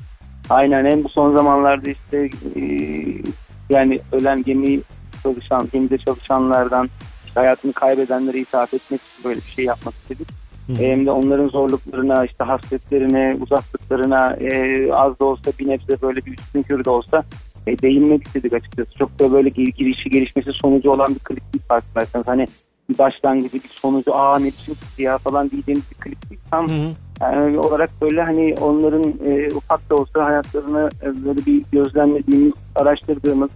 [0.50, 2.62] Aynen hem bu son zamanlarda işte e,
[3.70, 4.80] yani ölen gemi
[5.22, 6.88] çalışan, gemide çalışanlardan
[7.26, 10.28] işte hayatını kaybedenlere hitap etmek için böyle bir şey yapmak istedik.
[10.66, 10.74] Hı.
[10.74, 16.38] Hem de onların zorluklarına, işte hasretlerine, uzaklıklarına e, az da olsa bir nebze böyle bir
[16.38, 17.24] üstün körü de olsa
[17.70, 18.94] e, değinmek istedik açıkçası.
[18.94, 22.28] Çok da böyle gir- girişi gelişmesi sonucu olan bir klip değil farkındaysanız.
[22.28, 22.46] Hani
[22.88, 26.40] bir başlangıcı bir sonucu aa ne biçim ya falan diyeceğimiz bir klip değil.
[26.50, 26.68] Tam
[27.20, 33.50] yani olarak böyle hani onların e, ufak da olsa hayatlarını e, böyle bir gözlemlediğimiz, araştırdığımız,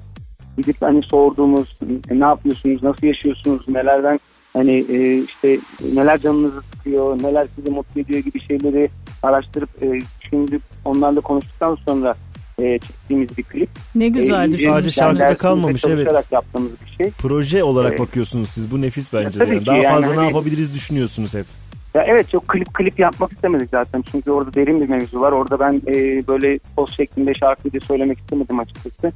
[0.57, 1.79] gidip hani sorduğumuz
[2.11, 4.21] e, ne yapıyorsunuz, nasıl yaşıyorsunuz, nelerden
[4.53, 5.59] hani e, işte
[5.95, 8.89] neler canınızı sıkıyor, neler sizi mutlu ediyor gibi şeyleri
[9.23, 12.15] araştırıp e, düşündük, onlarla konuştuktan sonra
[12.59, 13.69] e, çektiğimiz bir klip.
[13.95, 14.71] Ne E, düşünmüşsün.
[14.71, 16.09] Sadece şarkıda kalmamış, evet.
[16.31, 17.13] yaptığımız bir şey.
[17.19, 18.01] Proje olarak Evet.
[18.01, 18.71] bakıyorsunuz siz.
[18.71, 19.41] Bu nefis bence.
[19.41, 19.59] de.
[19.59, 21.47] ki Daha yani fazla ne hani- yapabiliriz düşünüyorsunuz hep.
[21.95, 24.05] Ya evet çok klip klip yapmak istemedik zaten.
[24.13, 25.33] Çünkü orada derin bir mevzu var.
[25.33, 29.13] Orada ben e, böyle post şeklinde şarkıyı söylemek istemedim açıkçası.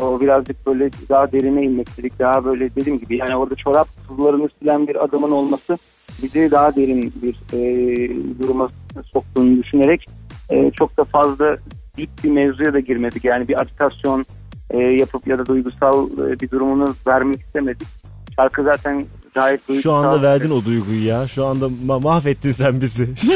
[0.00, 2.18] O birazcık böyle daha derine inmek istedik.
[2.18, 5.78] Daha böyle dediğim gibi yani orada çorap tuzlarını silen bir adamın olması
[6.22, 7.58] bizi daha derin bir e,
[8.42, 8.68] duruma
[9.12, 10.06] soktuğunu düşünerek
[10.50, 11.56] e, çok da fazla
[11.96, 13.24] dip bir mevzuya da girmedik.
[13.24, 14.26] Yani bir agitasyon
[14.70, 17.88] e, yapıp ya da duygusal e, bir durumunu vermek istemedik.
[18.36, 19.90] Şarkı zaten gayet duygusal.
[19.90, 21.28] Şu anda verdin o duyguyu ya.
[21.28, 23.08] Şu anda ma- mahvettin sen bizi.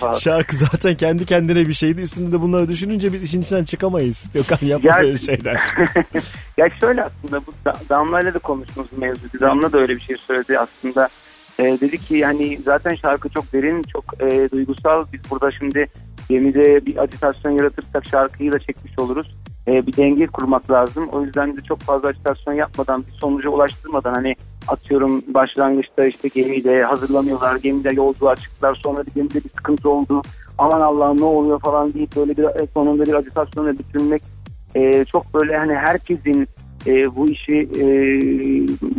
[0.00, 2.00] Şarkı, şarkı zaten kendi kendine bir şeydi.
[2.02, 4.30] Üstünde de bunları düşününce biz işin içinden çıkamayız.
[4.34, 5.60] Gökhan yapma Ya- böyle şeyler.
[6.56, 9.40] ya şöyle aslında bu Da- Damla'yla da konuştuğumuz mevzu.
[9.40, 11.08] Damla da öyle bir şey söyledi aslında.
[11.58, 15.04] Ee, dedi ki yani zaten şarkı çok derin, çok e, duygusal.
[15.12, 15.86] Biz burada şimdi
[16.28, 19.36] gemide bir agitasyon yaratırsak şarkıyı da çekmiş oluruz.
[19.68, 21.08] E, bir denge kurmak lazım.
[21.08, 24.34] O yüzden de çok fazla agitasyon yapmadan, bir sonuca ulaştırmadan hani
[24.68, 27.56] atıyorum başlangıçta işte gemide hazırlanıyorlar.
[27.56, 28.80] Gemide yolculuğa çıktılar.
[28.82, 30.22] Sonra bir gemide bir sıkıntı oldu.
[30.58, 34.22] Aman Allah'ım ne oluyor falan deyip böyle bir e, sonunda bir acitasyonla bitirmek
[34.74, 36.48] e, çok böyle hani herkesin
[36.86, 37.86] e, bu işi e,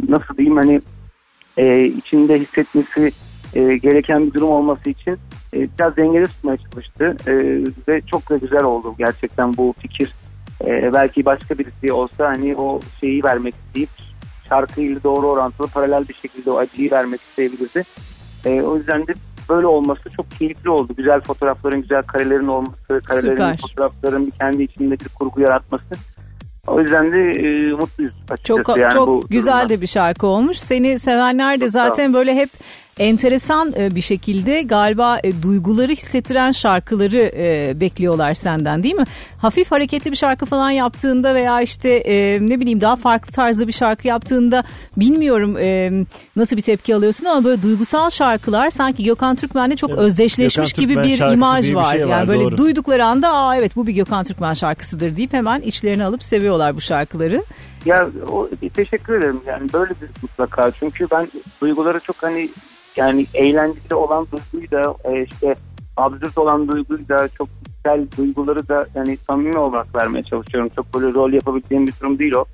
[0.09, 0.81] nasıl diyeyim hani
[1.57, 3.11] e, içinde hissetmesi
[3.55, 5.17] e, gereken bir durum olması için
[5.53, 7.33] e, biraz dengeli tutmaya çalıştı e,
[7.87, 10.13] ve çok da güzel oldu gerçekten bu fikir.
[10.65, 13.89] E, belki başka birisi olsa hani o şeyi vermek isteyip
[14.49, 17.83] şarkıyla doğru orantılı paralel bir şekilde o acıyı vermek isteyebilirdi.
[18.45, 19.13] E, o yüzden de
[19.49, 20.93] böyle olması çok keyifli oldu.
[20.97, 23.57] Güzel fotoğrafların, güzel karelerin olması, karelerin, Süper.
[23.57, 25.95] fotoğrafların kendi içinde bir kurgu yaratması.
[26.67, 28.63] O yüzden de e, mutluyuz açıkçası.
[28.63, 29.69] Çok yani çok bu güzel durumdan.
[29.69, 30.57] de bir şarkı olmuş.
[30.57, 32.49] Seni sevenler de Çok zaten böyle hep
[32.99, 39.03] enteresan e, bir şekilde galiba e, duyguları hissettiren şarkıları e, bekliyorlar senden değil mi?
[39.37, 41.89] Hafif hareketli bir şarkı falan yaptığında veya işte
[42.41, 44.63] ne bileyim daha farklı tarzda bir şarkı yaptığında
[44.97, 45.53] bilmiyorum
[46.35, 50.87] nasıl bir tepki alıyorsun ama böyle duygusal şarkılar sanki Gökhan Türkmen'le çok Evet, özdeşleşmiş Gökhan
[50.87, 51.91] gibi Türkmen bir imaj bir var.
[51.91, 52.57] şey var, Yani böyle doğru.
[52.57, 56.81] duydukları anda aa evet bu bir Gökhan Türkmen şarkısıdır deyip hemen içlerine alıp seviyorlar bu
[56.81, 57.43] şarkıları.
[57.85, 61.27] Ya o, teşekkür ederim yani böyle bir mutlaka çünkü ben
[61.61, 62.49] duyguları çok hani
[62.95, 65.55] yani eğlenceli olan duyguyu da e, işte
[65.97, 70.69] absürt olan duyguyu da çok güzel duyguları da yani samimi olarak vermeye çalışıyorum.
[70.75, 72.45] Çok böyle rol yapabildiğim bir durum değil o.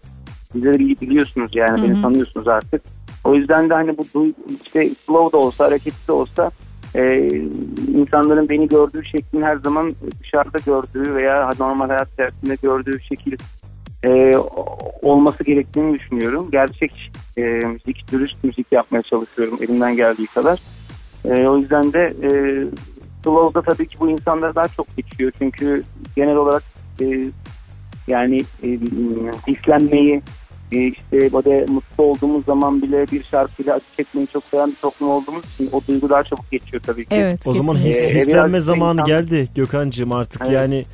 [0.52, 1.84] Sizleri bili- biliyorsunuz yani Hı hı.
[1.84, 2.82] beni tanıyorsunuz artık.
[3.24, 4.34] O yüzden de hani bu duy,
[4.66, 6.52] işte slow da olsa hareketli de olsa
[6.96, 7.30] e,
[7.96, 13.38] insanların beni gördüğü şeklin her zaman dışarıda gördüğü veya normal hayat içerisinde gördüğü şekil
[14.04, 14.34] e,
[15.02, 16.48] olması gerektiğini düşünüyorum.
[16.52, 20.60] Gerçek e, müzik, dürüst müzik yapmaya çalışıyorum elimden geldiği kadar.
[21.26, 22.30] E, o yüzden de e,
[23.24, 25.32] Slow'da tabii ki bu insanlara daha çok geçiyor.
[25.38, 25.84] Çünkü
[26.16, 26.64] genel olarak
[27.02, 27.26] e,
[28.08, 28.68] yani e,
[29.48, 30.22] hislenmeyi
[30.72, 35.10] e, işte böyle mutlu olduğumuz zaman bile bir şarkıyla acı çekmeyi çok seven bir toplum
[35.10, 37.16] olduğumuz için o duygu daha çabuk geçiyor tabii ki.
[37.16, 37.48] Evet.
[37.48, 37.98] O zaman his.
[37.98, 40.52] Ee, hislenme biraz zamanı insan- geldi Gökhan'cığım artık Evet.
[40.54, 40.86] yani.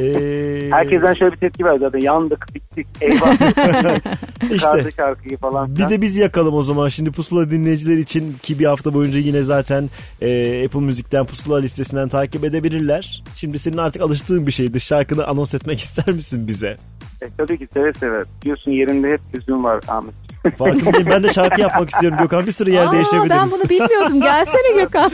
[0.00, 3.34] eee, Herkesten şöyle bir tepki var zaten yandık bittik eyvah
[4.54, 5.76] işte şarkıyı falan.
[5.76, 6.88] bir de biz yakalım o zaman.
[6.88, 9.90] Şimdi Pusula dinleyiciler için ki bir hafta boyunca yine zaten
[10.22, 13.22] eee, Apple Müzik'ten Pusula listesinden takip edebilirler.
[13.36, 14.80] Şimdi senin artık alıştığın bir şeydi.
[14.80, 16.76] Şarkını anons etmek ister misin bize?
[17.22, 18.24] E, tabii ki seve seve.
[18.42, 20.14] Diyorsun yerinde hep yüzüm var Ahmet.
[20.58, 21.06] Farkındayım.
[21.10, 22.46] Ben de şarkı yapmak istiyorum Gökhan.
[22.46, 23.36] Bir sürü yer Aa, değiştirebiliriz.
[23.40, 24.20] ben bunu bilmiyordum.
[24.20, 25.10] Gelsene Gökhan.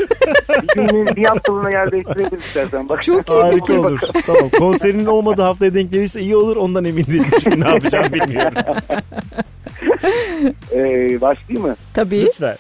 [0.77, 2.89] bir bir haftalığına yer değiştirebiliriz istersen.
[2.89, 3.03] Bak.
[3.03, 4.01] Çok iyi Harika olur.
[4.27, 4.49] tamam.
[4.59, 6.57] Konserinin olmadığı haftaya denk gelirse iyi olur.
[6.57, 7.27] Ondan emin değilim.
[7.43, 8.55] Çünkü ne yapacağım bilmiyorum.
[10.73, 11.77] Ee, başlayayım mı?
[11.95, 12.25] Tabii.
[12.27, 12.57] Lütfen.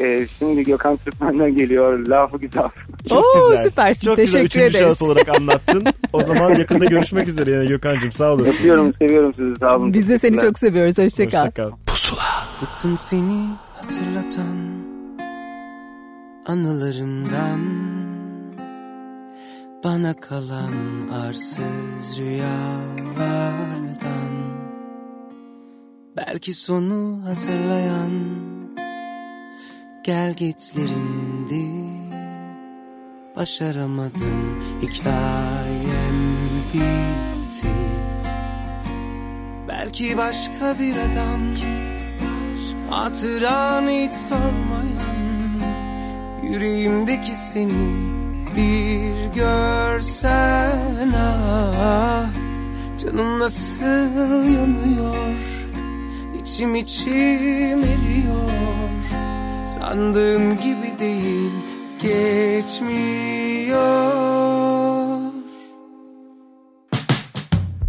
[0.00, 1.98] Ee, şimdi Gökhan Türkmen'den geliyor.
[1.98, 2.62] Lafı güzel.
[3.08, 3.64] Çok Oo, güzel.
[3.64, 4.06] süpersin.
[4.06, 4.46] Çok Teşekkür güzel.
[4.46, 4.78] Üçüncü ederiz.
[4.98, 5.84] şahıs olarak anlattın.
[6.12, 8.12] O zaman yakında görüşmek üzere yine Gökhan'cığım.
[8.12, 8.52] Sağ olasın.
[8.52, 9.56] Öpüyorum, seviyorum sizi.
[9.60, 9.94] Sağ olun.
[9.94, 10.98] Biz de seni çok seviyoruz.
[10.98, 11.44] Hoşçakal.
[11.46, 11.70] Hoşçakal.
[12.62, 14.56] Bıktım seni hatırlatan
[16.46, 17.60] anılarından
[19.84, 20.72] Bana kalan
[21.28, 23.64] arsız rüyalardan
[26.16, 28.10] Belki sonu hazırlayan
[30.04, 31.66] gelgitlerindi
[33.36, 34.62] Başaramadım.
[34.82, 36.36] Hikayem
[36.74, 37.68] bitti.
[39.68, 41.40] Belki başka bir adam.
[42.90, 45.14] Hatıranı hiç sormayan.
[46.42, 47.94] Yüreğimdeki seni
[48.56, 52.26] bir görsen ah.
[52.98, 55.14] Canım nasıl yanıyor?
[56.40, 58.73] İçim içim eriyor
[59.64, 61.50] Sandığın gibi değil
[62.02, 63.74] geçmiyor.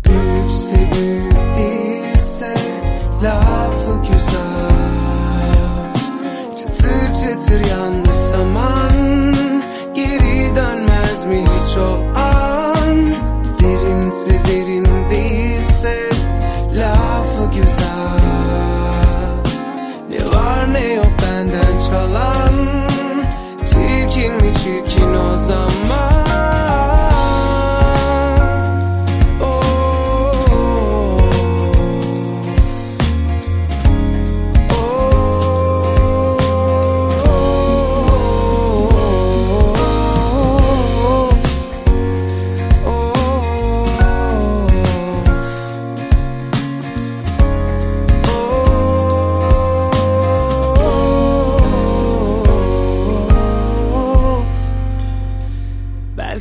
[0.05, 2.55] Büyükse büyük değilse
[3.23, 5.55] lafı güzel.
[6.55, 9.36] Çıtır çıtır yandı saman
[9.95, 12.14] Geri dönmez mi hiç o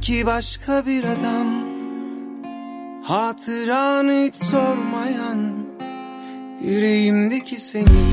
[0.04, 1.46] Belki başka bir adam.
[3.02, 5.52] Hatıranı hiç sormayan
[6.62, 8.08] Yüreğimdeki senin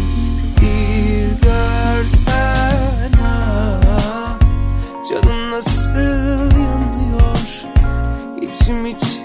[1.42, 4.39] görsen ah,
[5.10, 5.96] Canım nasıl
[6.60, 7.64] yanıyor?
[8.42, 9.20] İçim içim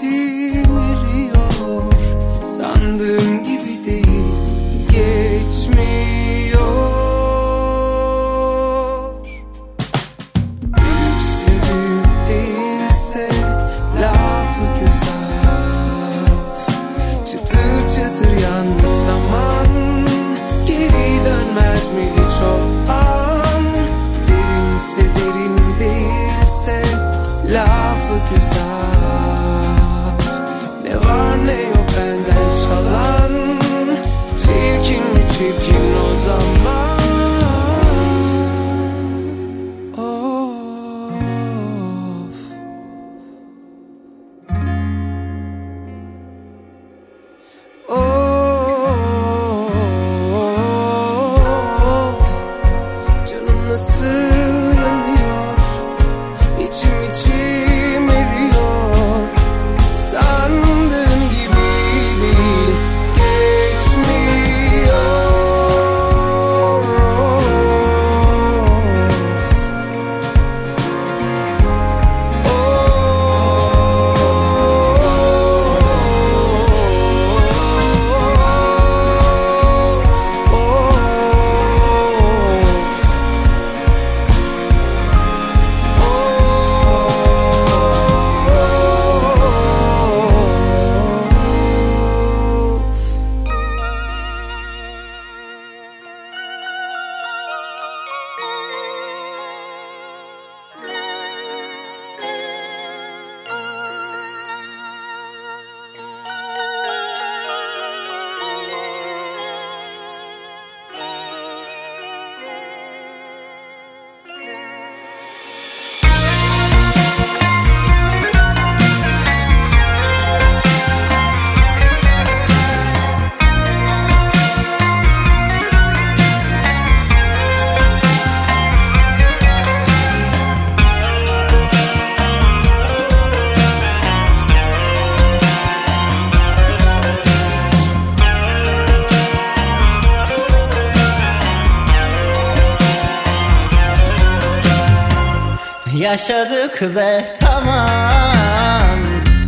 [146.81, 148.99] Ve tamam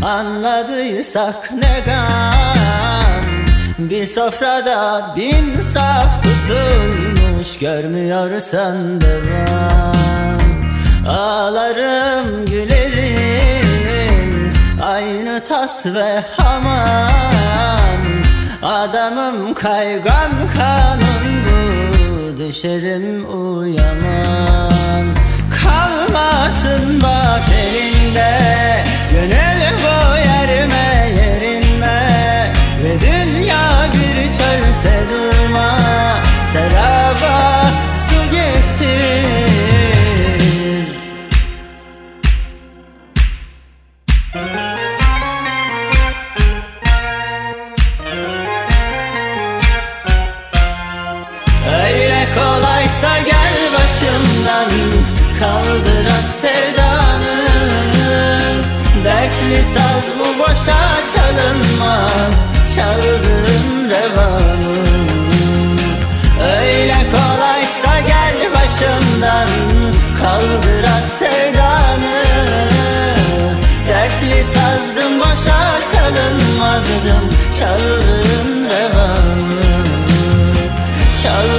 [0.03, 3.25] Anladıysak ne gam?
[3.77, 9.93] Bir sofrada bin saf tutulmuş Görmüyorsan devam
[11.07, 12.89] Ağlarım gülerim
[14.83, 17.99] Aynı tas ve hamam.
[18.63, 24.49] Adamım kaygan kanım bu Düşerim uyamam
[25.69, 28.39] Kalmasın bak elinde.
[29.11, 32.07] Gönül bu yerime yerinme
[32.83, 35.77] Ve dünya bir çölse durma.
[36.53, 37.58] Seraba
[62.79, 64.77] Çaldırın revanı
[66.59, 69.47] Öyle kolaysa gel başımdan
[70.19, 72.23] Kaldır at sevdanı.
[73.87, 79.39] Dertli sazdım boşa çalınmazdım Çaldırın revanı
[81.23, 81.58] Çaldırın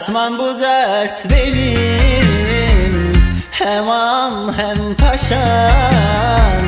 [0.00, 3.12] Satmam bu dert benim.
[3.50, 6.64] Hem am hem paşam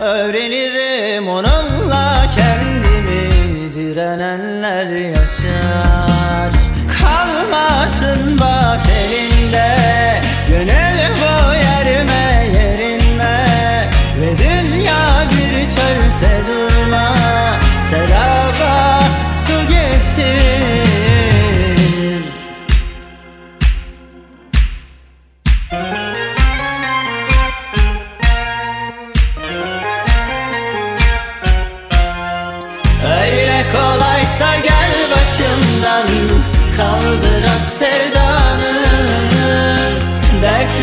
[0.00, 3.74] Öğrenirim onunla kendimi.
[3.74, 6.52] Direnenler yaşar.
[7.00, 9.76] Kalmasın bak elinde.
[10.48, 13.46] Gönül bu yerime yerinme
[14.20, 17.14] Ve dünya bir çölse durma.
[17.90, 18.47] Seraba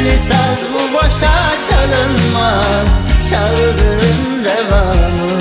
[0.06, 1.36] Dertli saz bu boşa
[1.70, 2.88] çalınmaz
[3.30, 5.32] Çaldığın revanı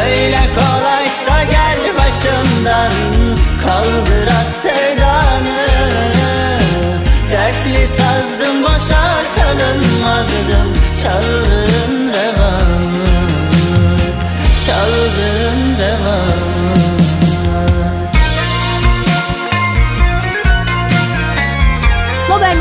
[0.00, 2.92] Öyle kolaysa gel başımdan
[3.62, 5.66] Kaldır at sevdanı.
[7.32, 10.72] Dertli sazdım boşa çalınmazdım
[11.02, 12.73] Çaldığın revanı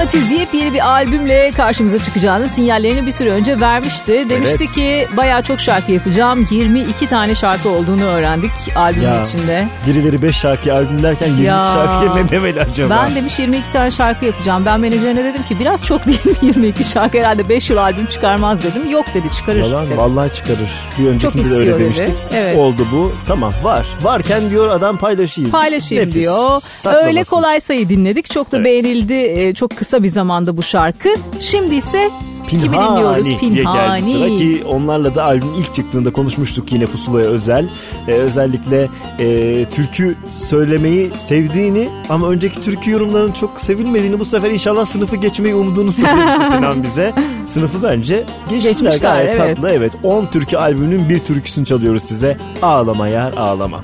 [0.03, 4.29] Matiz yepyeni bir albümle karşımıza çıkacağını sinyallerini bir süre önce vermişti.
[4.29, 4.73] Demişti Evet.
[4.75, 6.47] ki bayağı çok şarkı yapacağım.
[6.51, 9.67] 22 tane şarkı olduğunu öğrendik albümün Ya, içinde.
[9.87, 11.69] Birileri 5 şarkı albümlerken 20 Ya.
[11.73, 13.03] şarkıya ne demeli acaba?
[13.07, 14.65] Ben demiş 22 tane şarkı yapacağım.
[14.65, 18.63] Ben menajerine dedim ki biraz çok değil mi 22 şarkı herhalde 5 yıl albüm çıkarmaz
[18.63, 18.89] dedim.
[18.91, 19.97] Yok dedi çıkarır Yalan dedi.
[19.97, 20.71] vallahi çıkarır.
[20.99, 21.83] Bir öncekinde de öyle dedi.
[21.83, 22.15] demiştik.
[22.33, 22.57] Evet.
[22.57, 23.13] Oldu bu.
[23.27, 23.85] Tamam var.
[24.01, 25.51] Varken diyor adam paylaşayım.
[25.51, 26.15] Paylaşayım Nefis.
[26.15, 26.61] diyor.
[26.77, 27.07] Saklamasın.
[27.07, 28.29] Öyle kolay sayı dinledik.
[28.29, 28.65] Çok da Evet.
[28.65, 31.09] beğenildi e, çok kısa bir zamanda bu şarkı.
[31.39, 32.09] Şimdi ise
[32.47, 33.25] kimi Pinhani dinliyoruz?
[33.25, 34.37] diye geldi sıra Pinhani.
[34.37, 37.69] ki onlarla da albüm ilk çıktığında konuşmuştuk yine Pusula'ya özel.
[38.07, 38.89] Ee, özellikle
[39.19, 45.55] e, türkü söylemeyi sevdiğini ama önceki türkü yorumlarının çok sevilmediğini bu sefer inşallah sınıfı geçmeyi
[45.55, 47.13] umduğunu söylemişti Sinan bize.
[47.45, 49.55] Sınıfı bence geçtiler, Geçmişler, gayet evet.
[49.55, 49.69] tatlı.
[49.71, 52.37] Evet 10 türkü albümünün bir türküsünü çalıyoruz size.
[52.61, 53.81] Ağlama yar ağlama.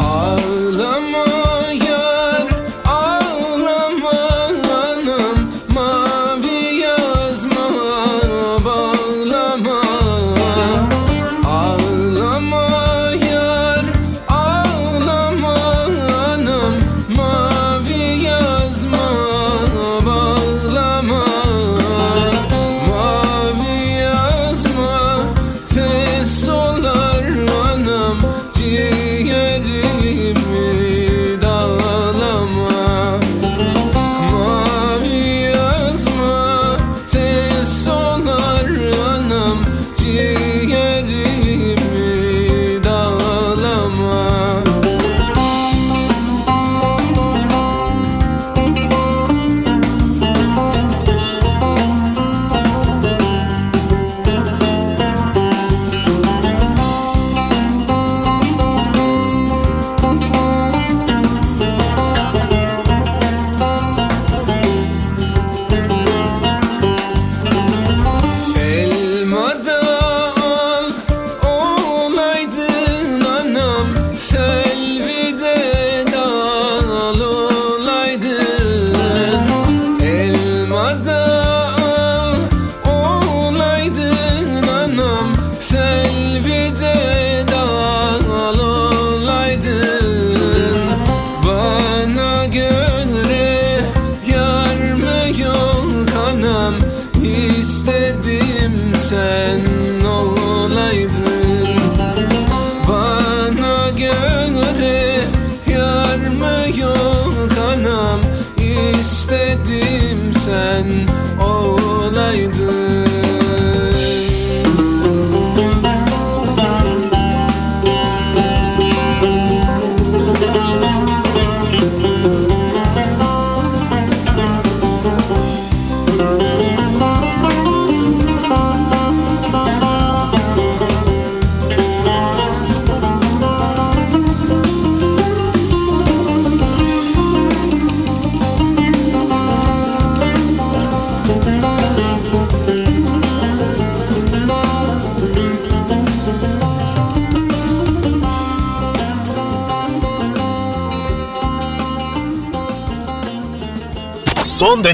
[0.00, 0.55] Ağlama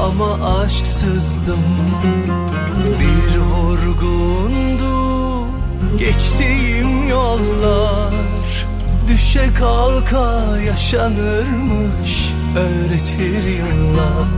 [0.00, 1.64] Ama aşksızdım.
[3.00, 4.90] Bir vurgundu
[5.98, 8.14] geçtiğim yollar.
[9.08, 14.28] Düşe kalka yaşanırmış öğretir yıllar.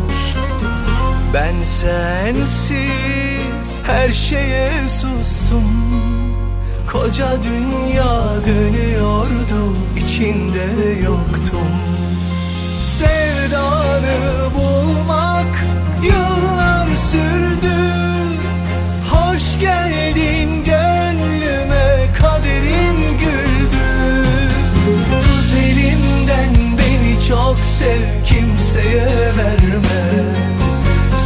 [1.34, 2.78] Ben sensiz
[3.86, 5.64] her şeye sustum.
[6.92, 10.66] Koca dünya dönüyordu içinde
[11.04, 11.68] yoktum.
[12.80, 15.31] Sevdanı bulmak
[16.02, 17.72] yıllar sürdü.
[19.10, 24.26] Hoş geldin gönlüme kaderim güldü.
[25.20, 30.02] Tut elimden beni çok sev kimseye verme.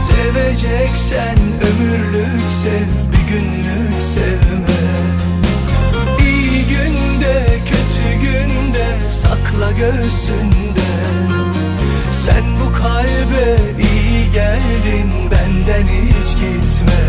[0.07, 4.87] Seveceksen ömürlük sev bir günlük sevme.
[6.21, 10.87] İyi günde kötü günde sakla göğsünde.
[12.13, 13.59] Sen bu kalbe
[14.37, 17.03] geldin benden hiç gitme.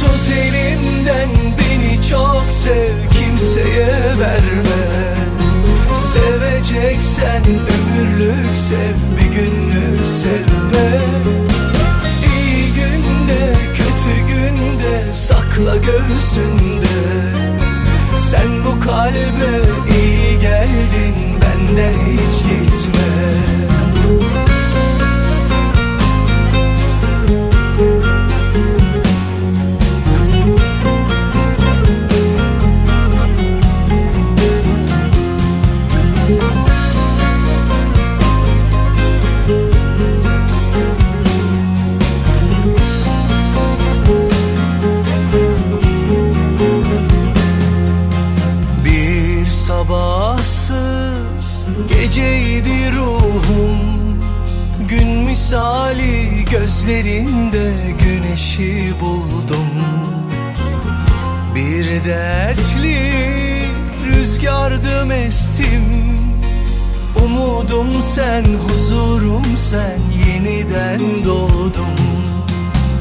[0.00, 1.28] Tut elimden
[1.58, 3.86] beni çok sev kimseye
[4.18, 4.82] verme.
[6.12, 10.98] Seveceksen ömürlük sev bir günlük sevme.
[12.36, 16.96] İyi günde kötü günde sakla göğsünde.
[18.30, 19.52] Sen bu kalbe
[19.98, 23.02] iyi geldin benden hiç gitme
[56.82, 57.72] gözlerinde
[58.04, 59.68] güneşi buldum.
[61.54, 62.98] Bir dertli
[64.06, 65.82] rüzgardım estim
[67.24, 71.96] Umudum sen, huzurum sen Yeniden doğdum.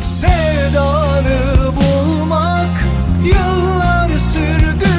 [0.02, 2.82] Sevdanı bulmak
[3.26, 4.92] yıllar sürdü.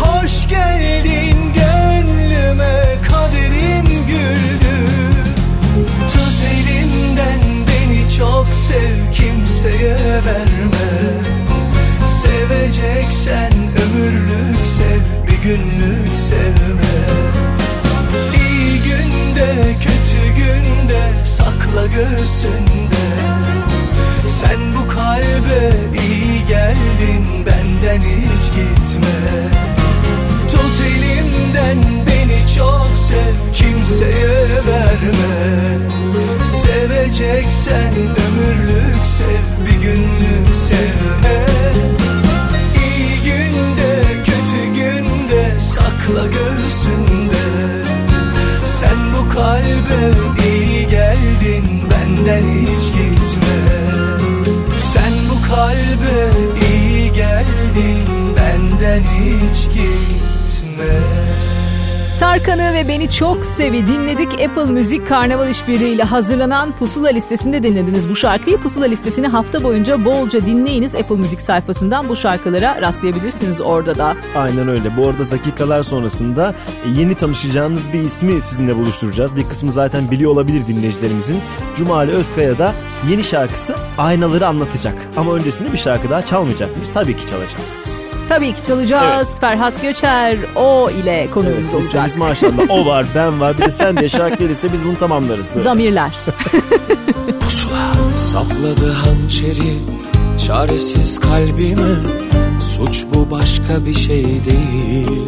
[0.00, 1.07] Hoş geldin
[9.58, 10.88] kimseye verme.
[12.06, 16.98] Seveceksen ömürlük sev bir günlük sevme.
[18.34, 23.08] İyi günde kötü günde sakla göğsünde.
[24.28, 29.18] Sen bu kalbe iyi geldin benden hiç gitme.
[30.50, 35.58] Tut elimden beni çok sev kimseye verme
[36.68, 41.46] Seveceksen ömürlük sev bir günlük sevme.
[42.84, 47.44] İyi günde kötü günde sakla göğsünde.
[48.66, 50.14] Sen bu kalbe
[50.48, 53.58] iyi geldin benden hiç gitme.
[54.92, 56.30] Sen bu kalbe
[56.72, 58.06] iyi geldin
[58.36, 60.94] benden hiç gitme
[62.18, 64.28] Tarkan'ı ve Beni Çok Sevi dinledik.
[64.32, 68.56] Apple Müzik Karnaval İşbirliği ile hazırlanan Pusula listesinde dinlediniz bu şarkıyı.
[68.56, 70.94] Pusula listesini hafta boyunca bolca dinleyiniz.
[70.94, 74.16] Apple Müzik sayfasından bu şarkılara rastlayabilirsiniz orada da.
[74.36, 74.96] Aynen öyle.
[74.96, 76.54] Bu arada dakikalar sonrasında
[76.86, 79.36] e, yeni tanışacağınız bir ismi sizinle buluşturacağız.
[79.36, 81.40] Bir kısmı zaten biliyor olabilir dinleyicilerimizin.
[81.76, 82.74] Cumali Özkaya da
[83.10, 84.94] yeni şarkısı Aynaları anlatacak.
[85.16, 86.70] Ama öncesinde bir şarkı daha çalmayacak.
[86.82, 88.08] Biz tabii ki çalacağız.
[88.28, 89.40] Tabii ki çalacağız.
[89.40, 91.92] Ferhat Göçer o ile konuğumuz olacak.
[92.08, 95.50] Listemiz maşallah o var ben var bir de sen de şarkı gelirse biz bunu tamamlarız.
[95.50, 95.62] Böyle.
[95.62, 96.10] Zamirler.
[98.16, 99.78] Sapladı hançeri
[100.46, 101.94] çaresiz kalbime
[102.60, 105.22] Suç bu başka bir şey değil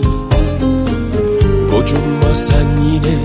[1.70, 3.18] Gocunma sen yine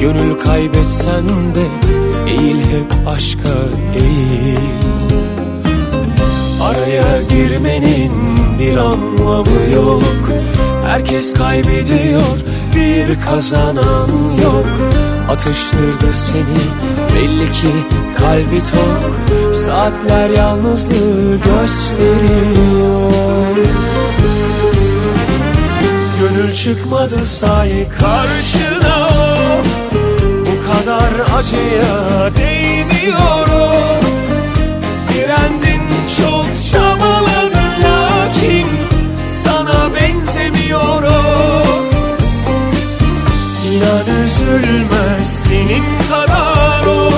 [0.00, 1.66] Gönül kaybetsen de
[2.26, 3.54] Eğil hep aşka
[3.94, 4.58] eğil
[6.62, 8.12] Araya girmenin
[8.58, 10.02] bir anlamı yok
[10.86, 12.22] Herkes kaybediyor
[12.76, 14.08] bir kazanan
[14.42, 14.66] yok.
[15.30, 16.58] Atıştırdı seni
[17.16, 17.72] belli ki
[18.18, 19.16] kalbi tok.
[19.54, 21.96] Saatler yalnızlığı gösteriyor.
[26.20, 29.08] Gönül çıkmadı say karşına.
[30.40, 33.45] Bu kadar acıya değmiyor
[44.56, 47.10] dökülmez senin kadar o.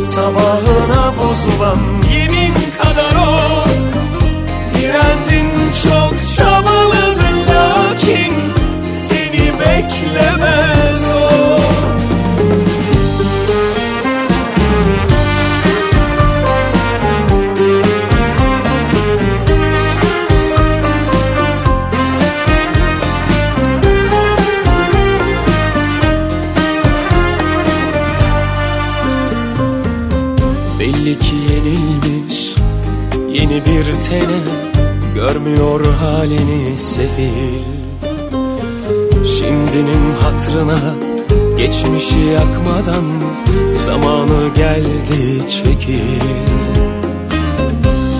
[0.00, 1.78] Sabahına bozulan
[2.12, 3.64] yemin kadar o.
[4.74, 5.50] Direndin
[5.82, 6.14] çok
[35.26, 37.62] Görmüyor halini sefil.
[39.24, 40.78] Şimdinin hatrına
[41.56, 43.04] geçmişi yakmadan
[43.76, 46.20] Zamanı geldi çekil.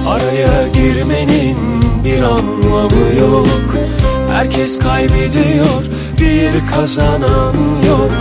[0.09, 1.57] Araya girmenin
[2.05, 3.77] bir anlamı yok.
[4.31, 5.85] Herkes kaybediyor
[6.21, 7.55] bir kazanan
[7.89, 8.13] yok.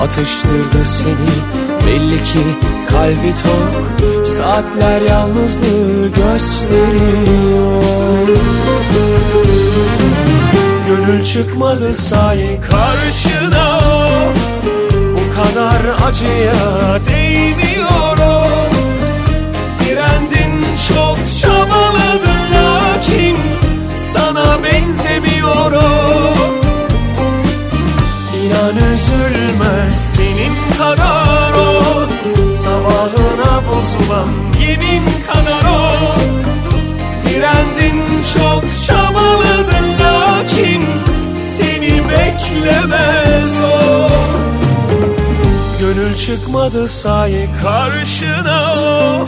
[0.00, 1.32] Atıştırdı seni
[1.86, 7.82] belli ki kalbi tok Saatler yalnızlığı gösteriyor.
[10.88, 13.80] Gönül çıkmadı sahi karşına.
[15.14, 18.44] Bu kadar acıya değmiyor o
[19.78, 23.36] Direndin çok çabaladın lakin
[24.12, 26.34] Sana benzemiyor o
[28.44, 32.11] İnan üzülmez senin kadar o
[32.62, 34.28] Sabahına bozulan
[34.60, 35.90] yemin kadar o.
[37.24, 38.02] Direndin
[38.34, 40.82] çok çabaladın lakin
[41.40, 44.08] Seni beklemez o.
[45.80, 49.26] Gönül çıkmadı sahi karşına o.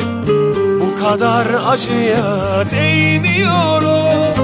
[0.80, 4.34] Bu kadar acıya değmiyor o.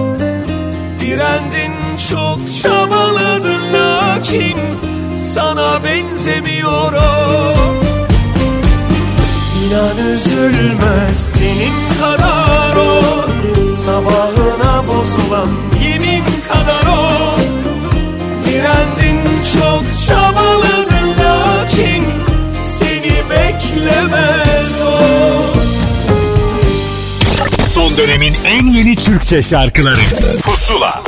[1.01, 1.73] Direndin
[2.11, 4.57] çok çabaladın lakin
[5.17, 7.80] Sana benzemiyor o
[9.67, 13.03] İnan üzülmez senin kadar o.
[13.73, 15.49] Sabahına bozulan
[15.85, 17.37] yemin kadar o.
[18.45, 19.21] Direndin
[19.55, 22.05] çok çabaladın lakin
[22.63, 25.01] Seni beklemez o.
[27.75, 30.01] Son dönemin en yeni Türkçe şarkıları.
[30.43, 31.03] Pusula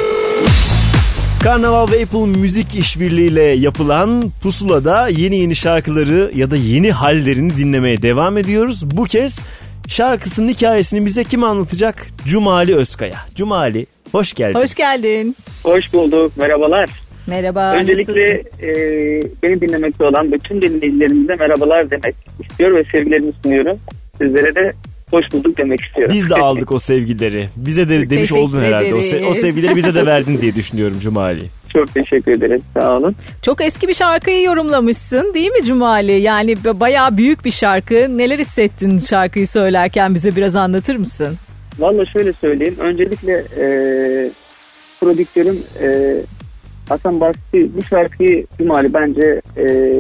[1.42, 8.02] Karnaval ve Apple Müzik işbirliğiyle yapılan Pusula'da yeni yeni şarkıları ya da yeni hallerini dinlemeye
[8.02, 8.96] devam ediyoruz.
[8.96, 9.44] Bu kez
[9.88, 12.06] şarkısının hikayesini bize kim anlatacak?
[12.26, 13.16] Cumali Özkaya.
[13.34, 14.58] Cumali hoş geldin.
[14.58, 15.36] Hoş geldin.
[15.62, 16.36] Hoş bulduk.
[16.36, 16.90] Merhabalar.
[17.26, 17.72] Merhaba.
[17.72, 18.66] Öncelikle nasılsın?
[18.66, 23.78] e, beni dinlemekte olan bütün dinleyicilerimize merhabalar demek istiyor ve sevgilerimi sunuyorum.
[24.18, 24.72] Sizlere de
[25.12, 26.14] hoş bulduk demek istiyorum.
[26.14, 27.48] Biz de aldık o sevgileri.
[27.56, 28.94] Bize de demiş Teşekkür oldun herhalde.
[28.94, 31.42] O, se- o sevgileri bize de verdin diye düşünüyorum Cumali.
[31.72, 32.60] Çok teşekkür ederim.
[32.74, 33.16] Sağ olun.
[33.42, 36.12] Çok eski bir şarkıyı yorumlamışsın değil mi Cumali?
[36.20, 37.94] Yani b- bayağı büyük bir şarkı.
[37.94, 41.36] Neler hissettin şarkıyı söylerken bize biraz anlatır mısın?
[41.78, 42.74] Valla şöyle söyleyeyim.
[42.78, 43.66] Öncelikle e,
[45.00, 46.16] prodüktörüm e,
[46.88, 49.92] Hasan Basri bu şarkıyı Cumali bence e,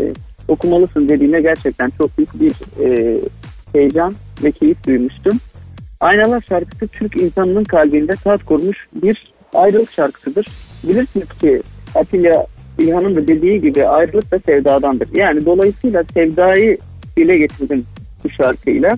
[0.48, 2.52] okumalısın dediğine gerçekten çok büyük bir
[2.84, 3.18] e,
[3.72, 5.38] heyecan ve keyif duymuştum.
[6.00, 10.46] Aynalar şarkısı Türk insanının kalbinde tat kurmuş bir ayrılık şarkısıdır.
[10.84, 11.62] Bilirsiniz ki
[11.94, 12.46] Atilla
[12.78, 15.08] İlhan'ın da dediği gibi ayrılık da sevdadandır.
[15.14, 16.78] Yani dolayısıyla sevdayı
[17.16, 17.84] dile getirdim
[18.24, 18.90] bu şarkıyla.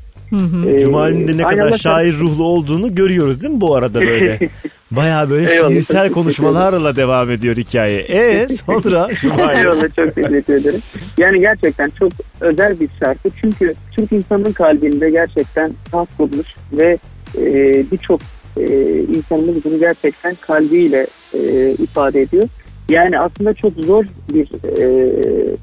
[0.69, 4.39] Ee, Cumali'nin de ne kadar Aynalar şair ruhlu olduğunu görüyoruz değil mi bu arada böyle?
[4.91, 8.01] Baya böyle Eyvallah, şiirsel konuşmalarla devam ediyor hikaye.
[8.01, 9.59] E sonra Cumali.
[9.59, 10.81] Eyvallah çok teşekkür ederim.
[11.19, 13.29] Yani gerçekten çok özel bir şarkı.
[13.41, 16.99] Çünkü Türk insanının kalbinde gerçekten taht kurmuş ve
[17.39, 18.21] e, birçok
[18.57, 22.49] e, insanımız bunu gerçekten kalbiyle e, ifade ediyor.
[22.89, 24.49] Yani aslında çok zor bir
[24.79, 25.57] e,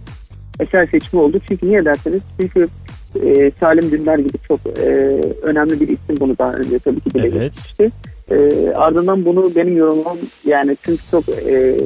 [0.59, 1.41] eser seçimi oldu.
[1.47, 2.67] Çünkü niye derseniz çünkü
[3.15, 4.89] e, Salim Dündar gibi çok e,
[5.41, 7.91] önemli bir isim bunu daha önce tabii ki dile getirmişti.
[8.31, 11.77] E, ardından bunu benim yorumlam yani çünkü çok e,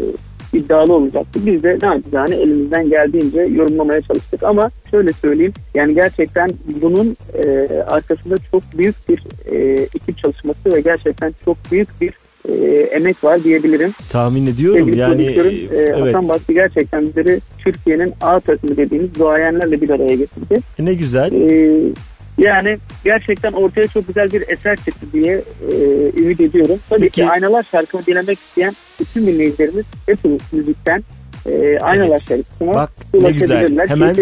[0.54, 1.40] iddialı olacaktı.
[1.46, 6.50] Biz de ne yapacağını elimizden geldiğince yorumlamaya çalıştık ama şöyle söyleyeyim yani gerçekten
[6.82, 12.14] bunun e, arkasında çok büyük bir e, ekip çalışması ve gerçekten çok büyük bir
[12.48, 13.94] e, emek var diyebilirim.
[14.10, 16.16] Tahmin ediyorum Sevgili yani e, evet.
[16.16, 20.60] Hasan Basri gerçekten bizleri Türkiye'nin A takımı dediğimiz duayenlerle bir araya getirdi.
[20.80, 21.32] Ne güzel.
[21.34, 21.94] Ee,
[22.38, 25.42] yani gerçekten ortaya çok güzel bir eser çıktı diye
[25.72, 25.76] e,
[26.22, 26.80] ümit ediyorum.
[26.90, 31.04] Tabii ki Aynalar şarkımı dinlemek isteyen bütün dinleyicilerimiz Apple Müzik'ten
[31.46, 33.68] e, aynalar şarkısına Bak ne güzel.
[33.88, 34.14] Hemen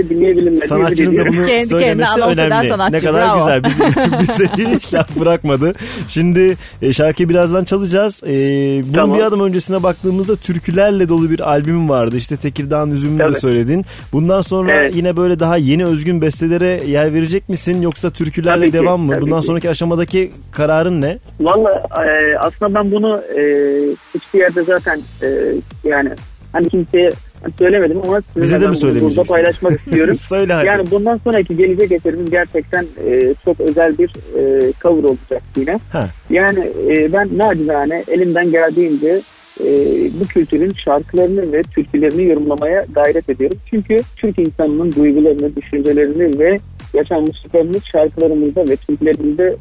[0.55, 1.65] sanatçının da bunu ediyorum.
[1.65, 2.69] söylemesi önemli.
[2.69, 3.39] sanatçı, Ne kadar bravo.
[3.39, 3.63] güzel.
[3.63, 3.83] Bizi,
[4.19, 4.45] bize
[4.75, 5.73] hiç laf bırakmadı.
[6.07, 8.23] Şimdi e, şarkıyı birazdan çalacağız.
[8.23, 8.29] E,
[8.83, 9.17] bunun Tamam.
[9.17, 12.15] bir adım öncesine baktığımızda türkülerle dolu bir albümün vardı.
[12.17, 13.39] İşte Tekirdağ'ın üzümünü de Tabii.
[13.39, 13.85] söyledin.
[14.13, 14.95] Bundan sonra Evet.
[14.95, 17.81] yine böyle daha yeni özgün bestelere yer verecek misin?
[17.81, 19.13] Yoksa türkülerle Tabii ki, devam mı?
[19.21, 19.45] Bundan ki.
[19.47, 21.17] sonraki aşamadaki kararın ne?
[21.39, 23.41] Valla e, aslında ben bunu e,
[24.15, 25.27] hiçbir yerde zaten e,
[25.83, 26.09] yani
[26.53, 27.11] hani kimseye
[27.59, 28.75] söylemedim ama Bize de mi?
[29.01, 30.13] Burada paylaşmak istiyorum.
[30.17, 30.67] Söyle hadi.
[30.67, 35.79] Yani bundan sonraki gelecek eserimiz gerçekten e, çok özel bir e, cover olacak yine.
[35.91, 36.09] Ha.
[36.29, 39.21] Yani e, ben nacizane elimden geldiğince
[39.59, 39.65] e,
[40.19, 43.57] bu kültürün şarkılarını ve türkülerini yorumlamaya gayret ediyorum.
[43.69, 46.57] Çünkü Türk insanının duygularını, düşüncelerini ve
[46.93, 49.55] yaşanmışlıklarını şarkılarımızda ve türkülerimizde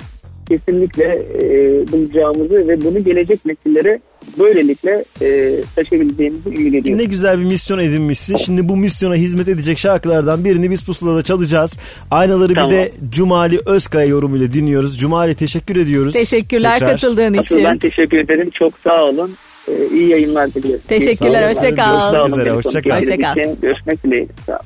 [0.58, 1.04] kesinlikle
[1.42, 1.46] e,
[1.92, 4.00] bulacağımızı ve bunu gelecek nesillere
[4.38, 6.98] böylelikle e, taşıyabileceğimizi ümit ediyorum.
[6.98, 8.36] Ne güzel bir misyon edinmişsin.
[8.36, 11.78] Şimdi bu misyona hizmet edecek şarkılardan birini biz pusulada çalacağız.
[12.10, 12.70] Aynaları Tamam.
[12.70, 14.98] bir de Cumali Özkaya yorumuyla dinliyoruz.
[14.98, 16.14] Cumali teşekkür ediyoruz.
[16.14, 16.92] Teşekkürler Tekrar.
[16.92, 17.64] katıldığın Asıl için.
[17.70, 18.50] ben teşekkür ederim.
[18.58, 19.36] Çok sağ olun.
[19.68, 20.82] E, iyi yayınlar diliyorum.
[20.88, 21.66] Teşekkürler, Sağ olasın.
[21.70, 22.10] hoşça kal.
[22.12, 22.98] Görüşmek üzere, beni hoşça konuk kal.
[23.02, 23.40] ettiğiniz Hoşça kal.
[23.40, 23.60] için.
[23.62, 24.28] Görüşmek dileğiyle.
[24.48, 24.58] Olun.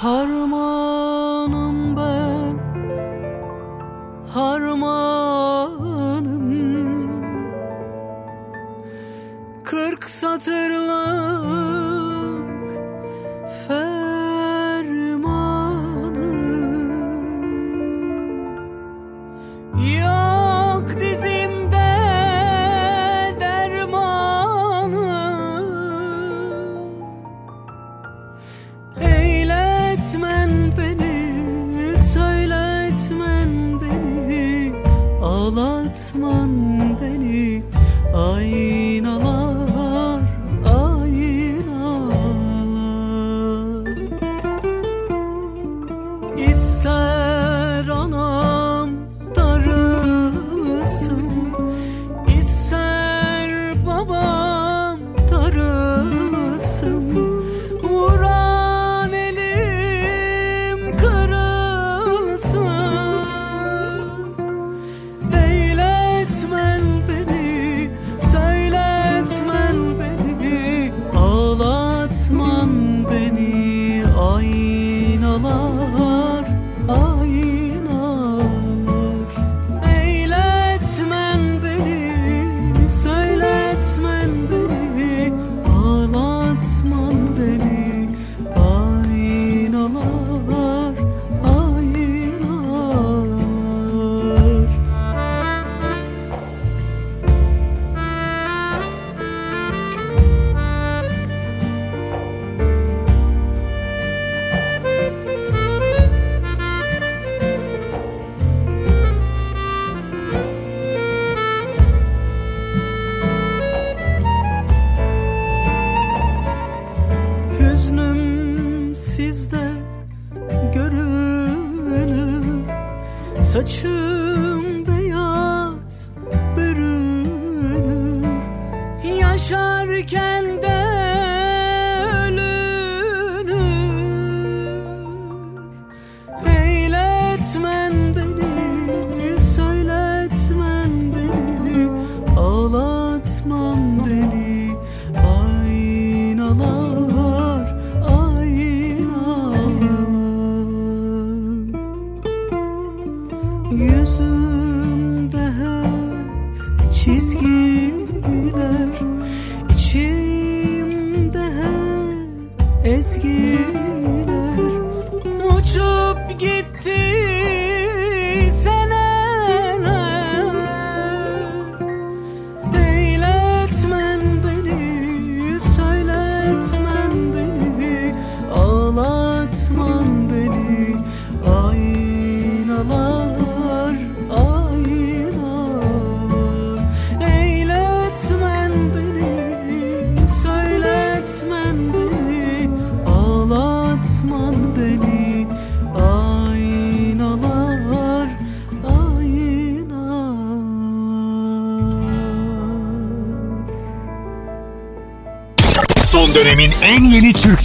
[0.00, 2.29] Harmanım ben
[4.34, 6.20] Harmanım.
[9.64, 11.79] Kırk satırlık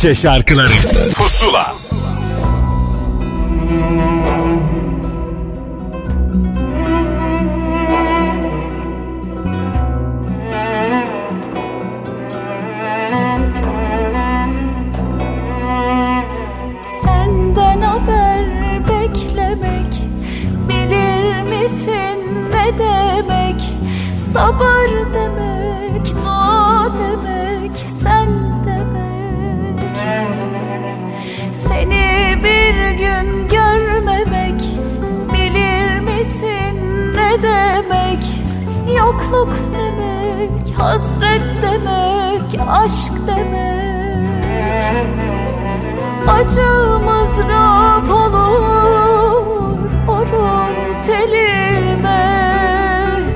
[0.06, 0.73] Türkçe şarkıları.
[1.15, 1.73] Pusula.
[17.03, 18.45] Senden haber
[18.88, 19.94] beklemek
[20.69, 23.61] Bilir misin ne demek?
[24.34, 25.14] Sabır
[40.77, 43.85] Hasret demek Aşk demek.
[46.27, 52.26] Acımız rap olur Vurur telime.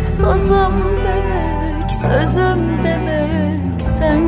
[0.06, 4.24] Sazım demek Sözüm demek Sen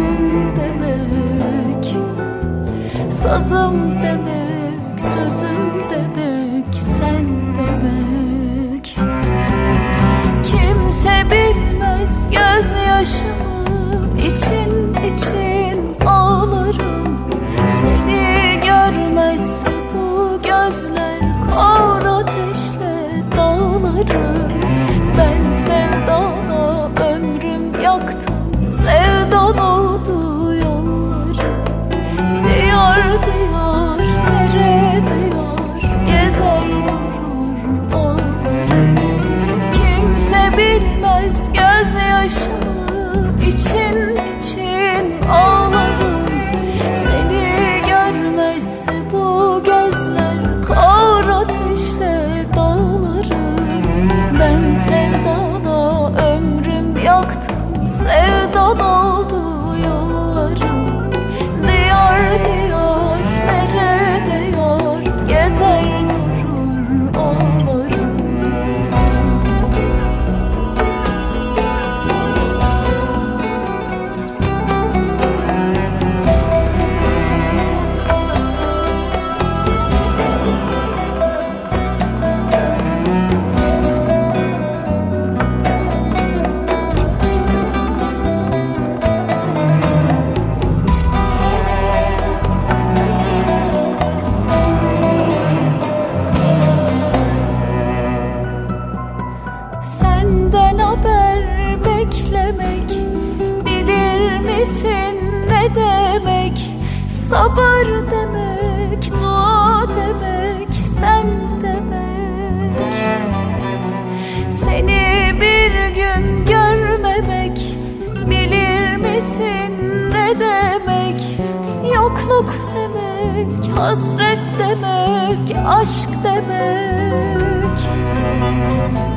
[0.55, 1.95] demek.
[3.11, 7.25] Sazım demek Sözüm demek Sen
[7.55, 8.97] demek.
[10.43, 11.50] Kimse bilmez
[12.31, 17.17] gözyaşımı için için ağlarım
[17.81, 24.40] Seni görmezse bu gözler kor ateşle dağlarım
[43.71, 45.21] için için.
[45.29, 45.60] Ağlarım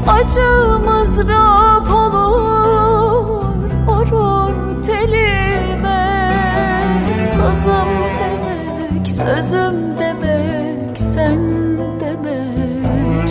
[0.09, 6.31] Acımız rap olur Vurur telime.
[7.37, 7.89] Sazım
[8.21, 11.41] demek Sözüm demek Sen
[12.01, 13.29] demek.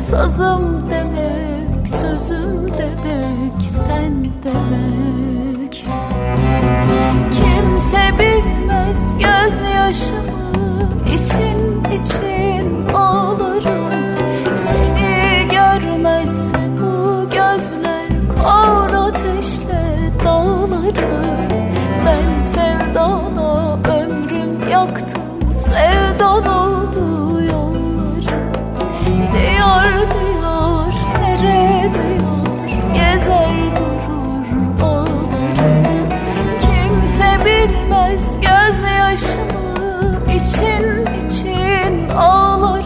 [0.00, 5.84] Sazım demek Sözüm demek Sen demek.
[7.32, 12.77] Kimse bilmez gözyaşımı için için
[20.96, 21.68] dağlarım
[22.06, 25.52] Ben sevdana ömrüm yaktım.
[25.52, 27.40] Sevdan oldu
[29.32, 34.46] Diyar diyar nerede yar gezer durur
[34.82, 36.08] ağlarım.
[36.60, 42.77] Kimse bilmez gözyaşımı için için ağlarım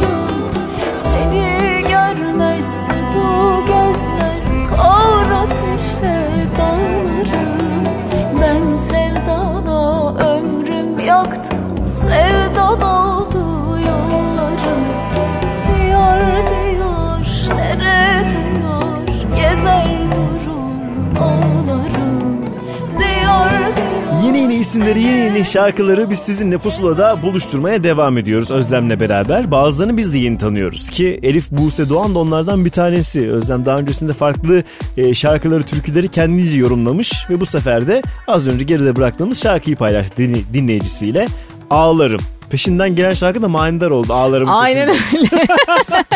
[24.72, 29.50] isimleri, yeni yeni şarkıları biz sizinle pusulada buluşturmaya devam ediyoruz Özlem'le beraber.
[29.50, 33.30] Bazılarını biz de yeni tanıyoruz ki Elif Buse Doğan da onlardan bir tanesi.
[33.30, 34.62] Özlem daha öncesinde farklı
[34.96, 40.16] e, şarkıları, türküleri kendince yorumlamış ve bu sefer de az önce geride bıraktığımız şarkıyı paylaştı
[40.16, 41.26] din- dinleyicisiyle.
[41.70, 42.20] Ağlarım.
[42.52, 44.12] Peşinden gelen şarkı da manidar oldu.
[44.12, 45.30] Ağlarım Aynen peşinden.
[45.32, 45.46] öyle.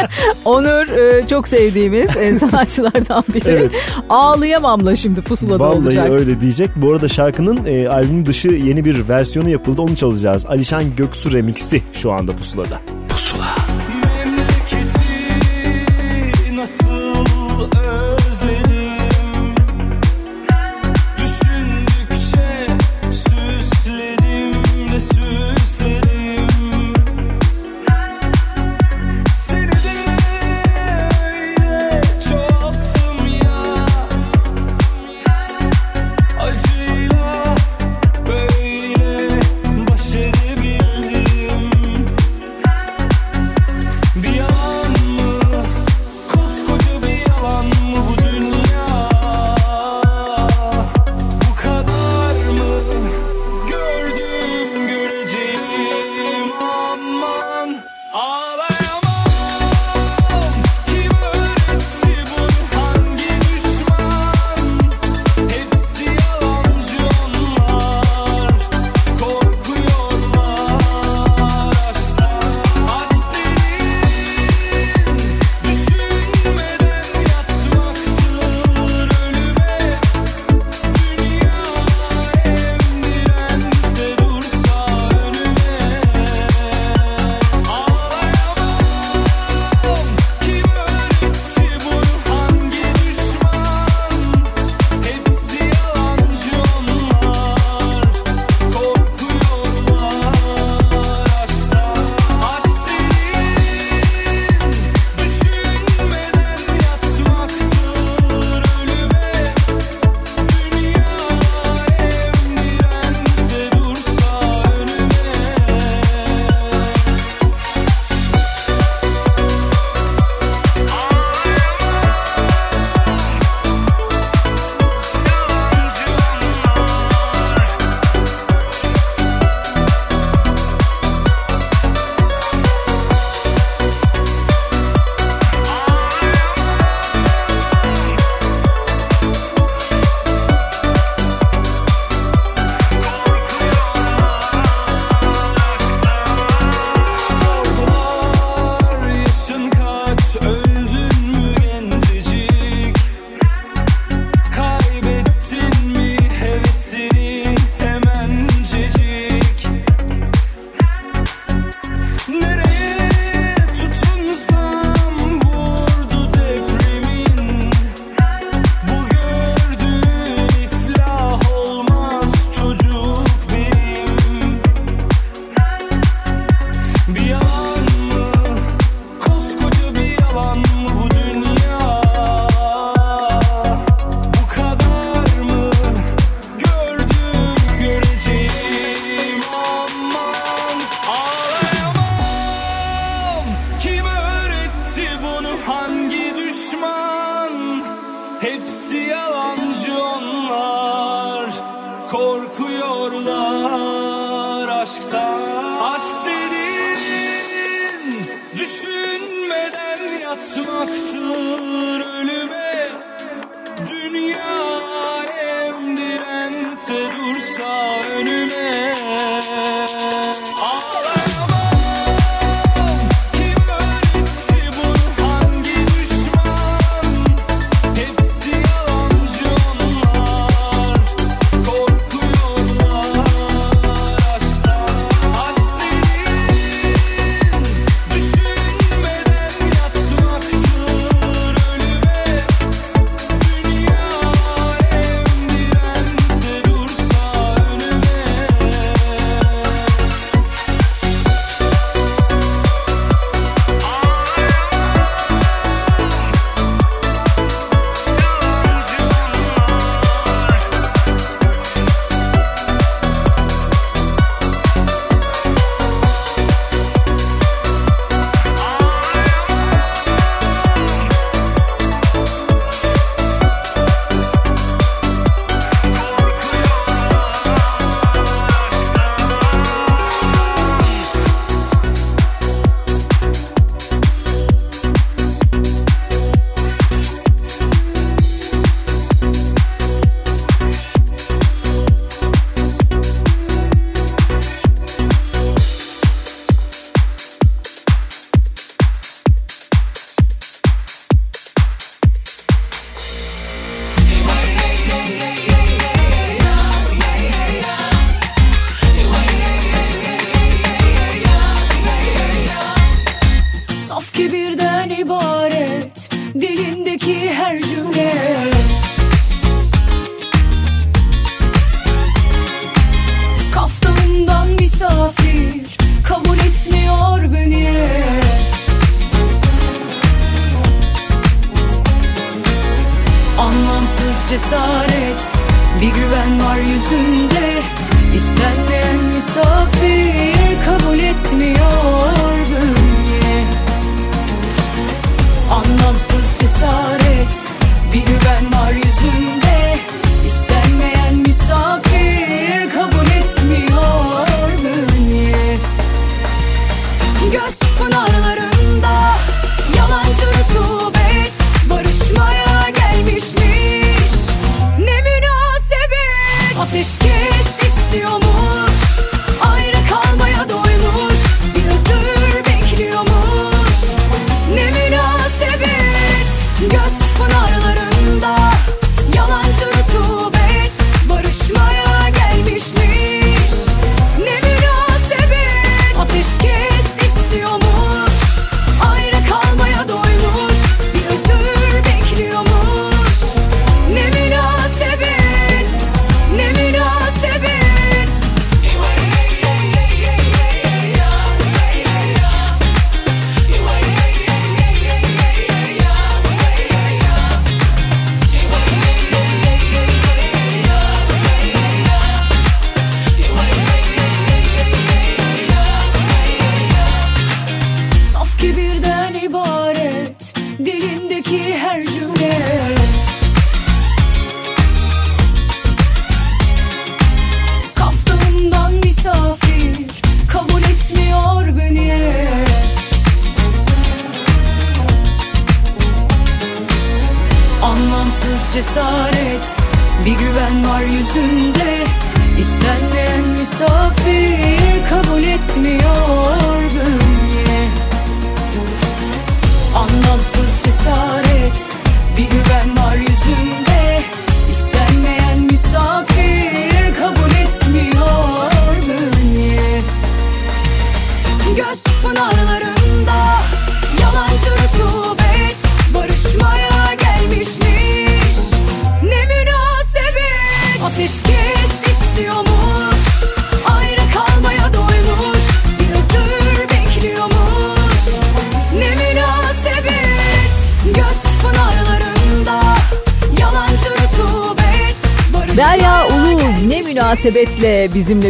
[0.44, 3.48] Onur e, çok sevdiğimiz e, sanatçılardan biri.
[3.48, 3.70] Evet.
[4.10, 6.10] Ağlayamamla şimdi pusulada Vallahi olacak.
[6.10, 6.70] öyle diyecek.
[6.76, 9.82] Bu arada şarkının e, albüm dışı yeni bir versiyonu yapıldı.
[9.82, 10.46] Onu çalacağız.
[10.46, 12.80] Alişan Göksu remix'i şu anda pusulada.
[13.08, 13.65] Memleketi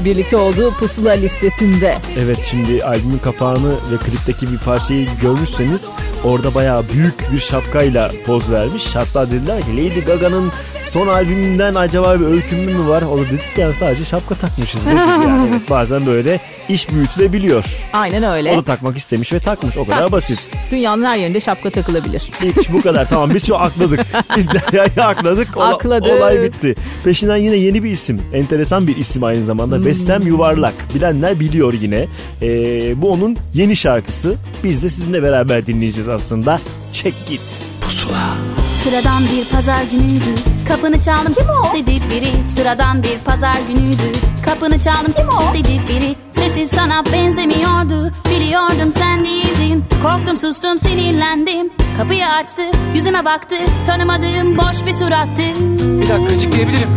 [0.07, 1.99] birlikte olduğu pusula listesinde.
[2.19, 5.91] Evet şimdi albümün kapağını ve klipteki bir parçayı görmüşseniz
[6.25, 8.85] orada bayağı büyük bir şapkayla poz vermiş.
[8.95, 10.53] Hatta dediler ki Lady Gaga'nın
[10.85, 13.03] son albümünden acaba bir öykünmü mü var?
[13.03, 14.87] O da dedik yani sadece şapka takmışız.
[14.87, 15.49] dedik yani.
[15.53, 17.65] Evet, bazen böyle iş büyütülebiliyor.
[17.93, 18.53] Aynen öyle.
[18.53, 20.13] O da takmak istemiş ve takmış o kadar Takmış.
[20.13, 20.55] basit.
[20.71, 22.31] Dünyanın her yerinde şapka takılabilir.
[22.43, 24.01] Hiç bu kadar tamam biz şu akladık.
[24.37, 25.57] Biz Derya'yı akladık.
[25.57, 26.13] Ola- Akladık.
[26.13, 26.75] Olay bitti.
[27.07, 28.23] Peşinden yine yeni bir isim.
[28.33, 29.77] Enteresan bir isim aynı zamanda.
[29.77, 29.85] Hmm.
[29.85, 30.75] Bestem Yuvarlak.
[30.95, 32.07] Bilenler biliyor yine.
[32.43, 34.35] Ee, bu onun yeni şarkısı.
[34.65, 36.61] Biz de sizinle beraber dinleyeceğiz aslında.
[36.93, 37.67] Çek git.
[37.81, 38.29] Pusula.
[38.75, 44.81] Sıradan bir pazar günüydü Kapını çaldım kim o dedi biri Sıradan bir pazar günüydü Kapını
[44.81, 52.27] çaldım kim o dedi biri Sesi sana benzemiyordu Biliyordum sen değildin Korktum sustum sinirlendim Kapıyı
[52.27, 52.63] açtı
[52.95, 53.57] yüzüme baktı
[53.87, 55.43] Tanımadığım boş bir surattı
[56.01, 56.96] Bir dakika açıklayabilirim.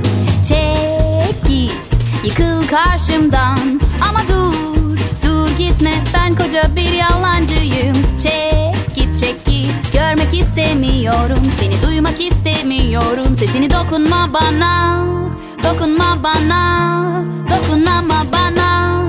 [0.50, 1.94] Çek git.
[2.24, 3.82] Yıkıl karşımdan.
[4.10, 5.94] Ama dur Dur gitme.
[6.14, 7.96] Ben koca bir yalancıyım.
[8.20, 9.94] Çek git çek git.
[9.94, 11.40] Görmek istemiyorum.
[11.60, 13.36] Seni duymak istemiyorum.
[13.36, 15.06] Sesini dokunma bana.
[15.64, 17.04] Dokunma bana.
[17.50, 19.04] Dokunama bana.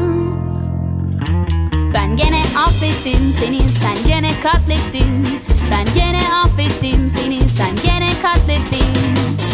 [1.94, 3.60] Ben gene affettim seni.
[3.68, 5.26] Sen gene katlettin.
[5.70, 7.48] Ben gene affettim seni.
[7.48, 9.49] Sen gene katlettin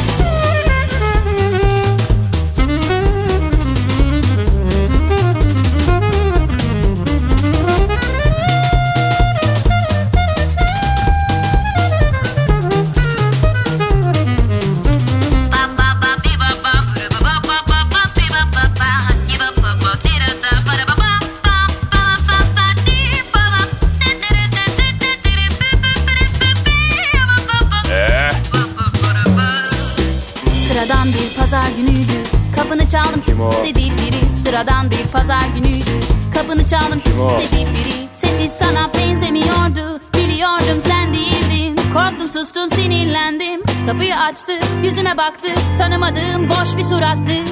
[35.13, 36.01] pazar günüydü.
[36.35, 37.01] Kapını çaldım
[37.39, 38.09] dedi biri.
[38.13, 40.01] Sesi sana benzemiyordu.
[40.15, 41.77] Biliyordum sen değildin.
[41.95, 43.63] Korktum sustum sinirlendim.
[43.87, 44.53] Kapıyı açtı
[44.85, 45.49] yüzüme baktı.
[45.79, 47.45] Tanımadığım boş bir surattı.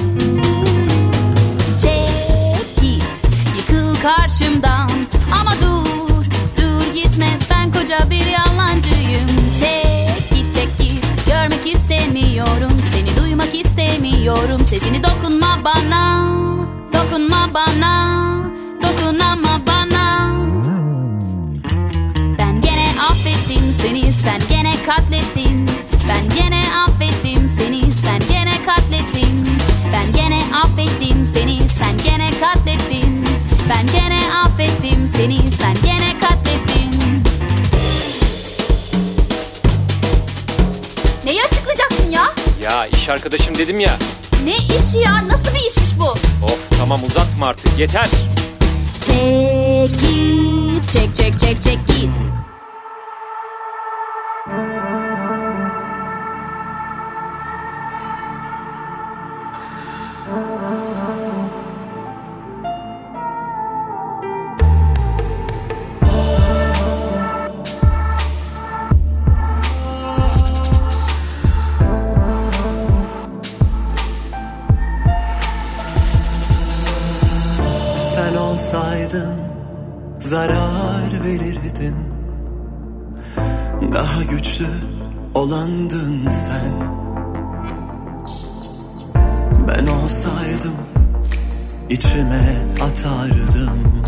[1.81, 3.23] Çek git
[3.57, 4.89] Yıkıl karşımdan.
[5.41, 6.25] Ama dur
[6.57, 7.27] Dur gitme.
[7.51, 9.29] Ben koca bir yalancıyım.
[9.59, 11.05] Çek git çek git.
[11.27, 12.71] Görmek istemiyorum.
[12.93, 14.65] Seni duymak istemiyorum.
[14.65, 16.44] Sesini dokunma bana
[17.15, 17.93] Dokunma bana
[18.83, 20.35] Dokunama bana
[22.39, 25.69] Ben gene affettim seni Sen gene katlettin
[26.09, 29.47] Ben gene affettim seni Sen gene katlettin
[29.93, 33.25] Ben gene affettim seni Sen gene katlettin
[33.69, 37.23] Ben gene affettim seni Sen gene katlettin
[41.25, 42.23] Neyi açıklayacaksın ya?
[42.61, 43.97] Ya iş arkadaşım dedim ya.
[44.43, 45.27] Ne işi ya?
[45.27, 46.09] Nasıl bir işmiş bu?
[46.45, 48.07] Of tamam uzatma artık yeter.
[48.99, 52.09] Çek git Çek çek çek çek git
[80.25, 81.95] zarar verirdin.
[83.93, 84.67] Daha güçlü
[85.33, 86.73] olandın sen.
[89.67, 90.75] Ben olsaydım
[91.89, 94.03] içime atardım.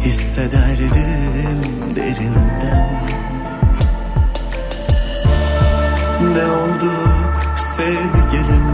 [0.00, 1.62] Hissederdim
[1.96, 3.02] derinden.
[6.34, 8.66] Ne olduk sevgilim?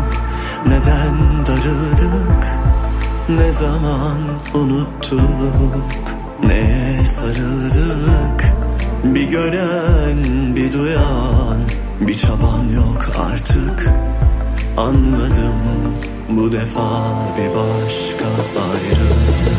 [0.66, 2.73] Neden darıldık
[3.28, 4.18] Ne zaman
[4.54, 5.20] unuttuk
[6.46, 8.54] Neye sarıldık?
[9.04, 10.18] Bir gören
[10.56, 11.58] bir duyan
[12.00, 13.90] Bir çaban yok artık.
[14.76, 15.54] Anladım
[16.28, 17.04] bu defa
[17.38, 18.24] bir başka
[18.60, 19.53] ayrılık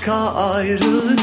[0.00, 1.20] başka ayrıldık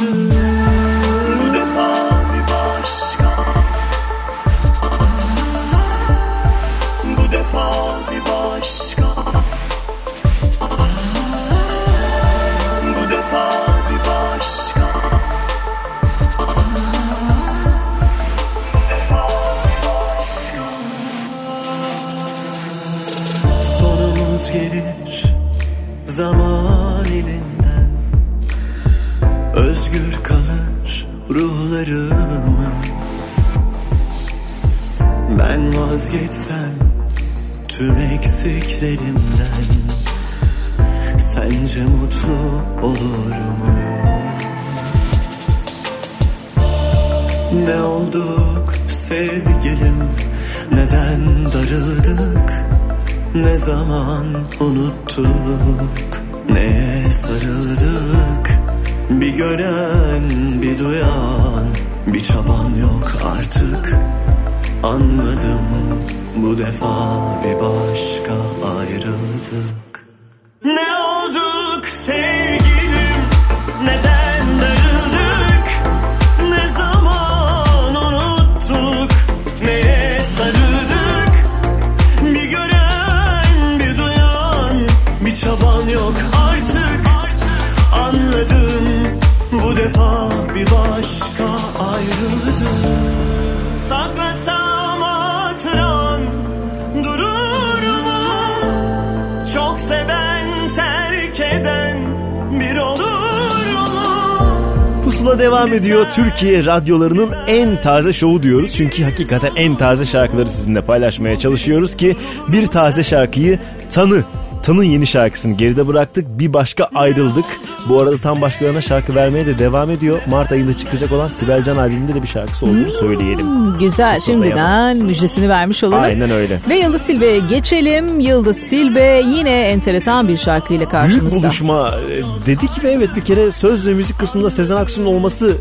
[106.16, 108.74] Türkiye radyolarının en taze şovu diyoruz.
[108.76, 112.18] Çünkü hakikaten en taze şarkıları sizinle paylaşmaya çalışıyoruz ki
[112.48, 113.60] bir taze şarkıyı
[113.94, 114.24] tanı.
[114.64, 116.26] Tan'ın yeni şarkısını geride bıraktık.
[116.40, 117.46] Bir başka ayrıldık.
[117.90, 120.20] Bu arada tam başkalarına şarkı vermeye de devam ediyor.
[120.30, 123.40] Mart ayında çıkacak olan Sibel Can albümünde de bir şarkısı olduğunu söyleyelim.
[123.48, 124.44] Hmm, Güzel Pusulayalım.
[124.46, 126.04] şimdiden müjdesini vermiş olalım.
[126.04, 126.60] Aynen öyle.
[126.70, 128.20] Ve Yıldız Tilbe'ye geçelim.
[128.20, 131.38] Yıldız Tilbe yine enteresan bir şarkıyla Büyük karşımızda.
[131.44, 135.58] buluşma e, dedik ve evet bir kere söz ve müzik kısmında Sezen Aksu'nun olması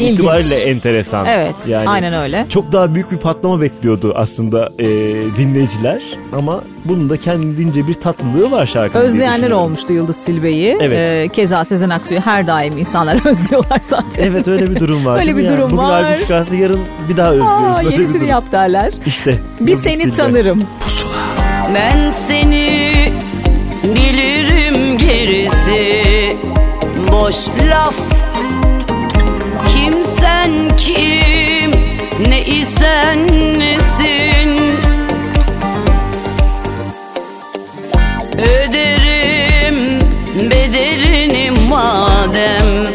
[0.00, 1.26] itibariyle enteresan.
[1.26, 1.54] Evet,
[1.86, 2.46] aynen öyle.
[2.48, 4.86] Çok daha büyük bir patlama bekliyordu aslında e,
[5.38, 6.02] dinleyiciler
[6.32, 9.02] ama bunun da kendince bir tatlılığı var şarkının.
[9.02, 10.76] Özleyenler olmuştu Yıldız Tilbe'yi.
[10.80, 11.08] Evet.
[11.08, 14.24] Ee, keza Sezen Aksu'yu her daim insanlar özlüyorlar zaten.
[14.24, 15.18] Evet öyle bir durum var.
[15.20, 15.52] Öyle bir ya?
[15.52, 16.02] durum Bugün var.
[16.04, 17.76] albüm çıkarsa yarın bir daha özlüyoruz.
[17.78, 18.28] Aa, Böyle bir yenisini durum.
[18.30, 18.92] yap derler.
[19.06, 19.38] İşte.
[19.60, 20.16] Bir Yıldız seni Tilbe.
[20.16, 20.62] tanırım.
[21.74, 22.68] Ben seni
[23.84, 25.92] bilirim gerisi
[27.12, 27.36] boş
[27.70, 27.94] laf
[30.18, 31.70] Kimsen kim?
[32.28, 33.26] Ne isen
[33.58, 34.58] nesin?
[38.38, 40.00] Öderim
[40.50, 42.86] bedelini madem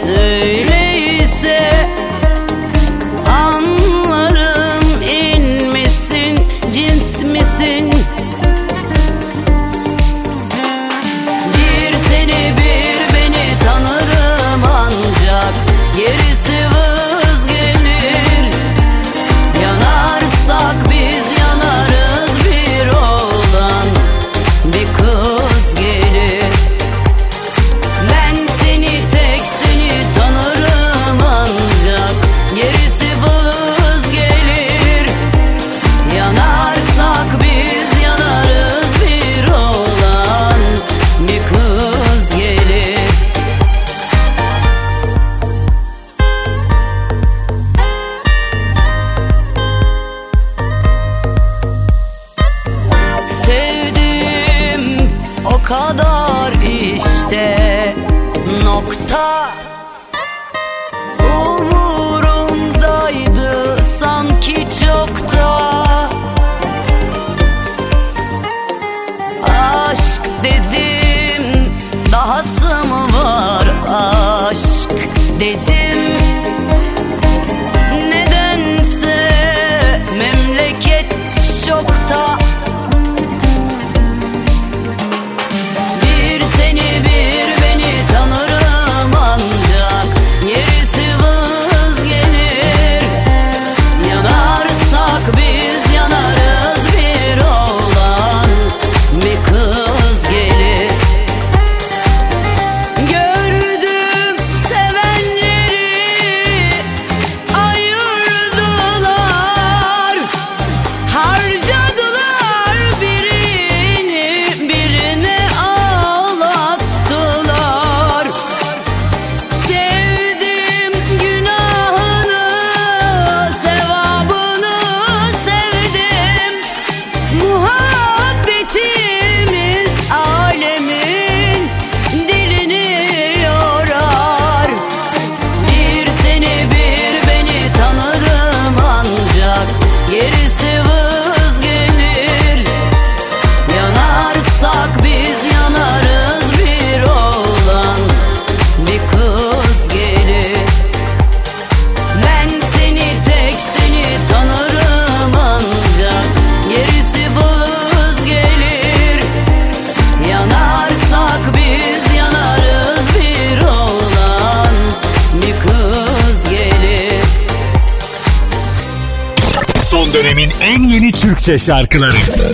[171.54, 172.53] Türkçe şarkıları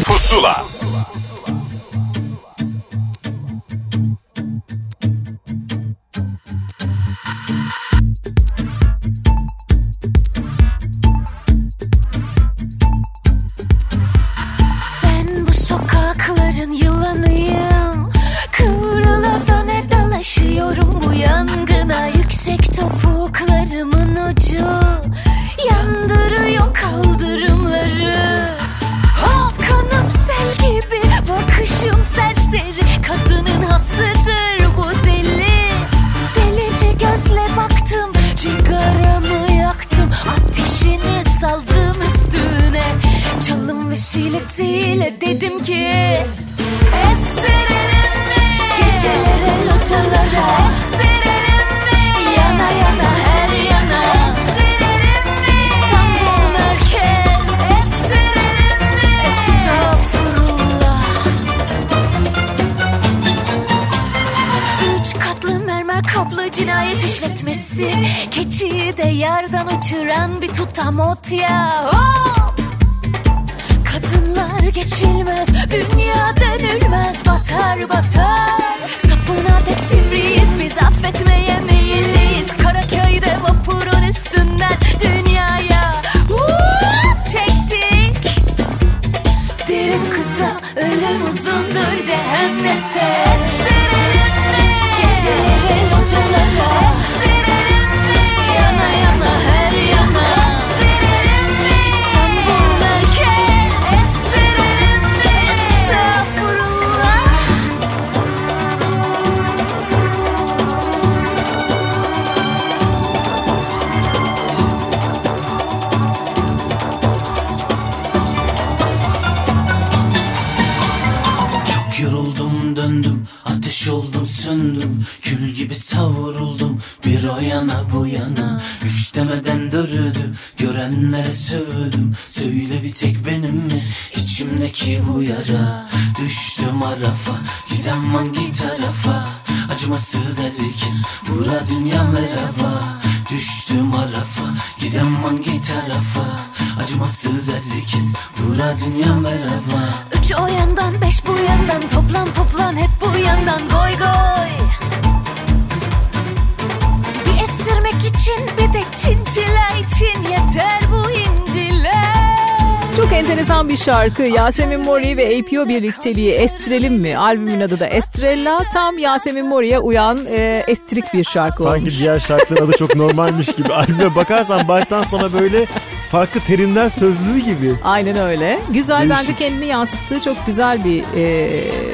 [163.92, 164.24] şarkı.
[164.24, 167.18] Yasemin Mori ve APO birlikteliği Estirelim mi?
[167.18, 168.60] Albümün adı da Estrella.
[168.74, 172.00] Tam Yasemin Mori'ye uyan e, estrik bir şarkı Sanki olmuş.
[172.00, 173.70] diğer şarkıların adı çok normalmiş gibi.
[173.74, 175.66] Albüme bakarsan baştan sona böyle
[176.12, 177.74] farklı terimler sözlüğü gibi.
[177.84, 178.60] Aynen öyle.
[178.74, 179.18] Güzel Değişik.
[179.18, 181.22] bence kendini yansıttığı çok güzel bir e,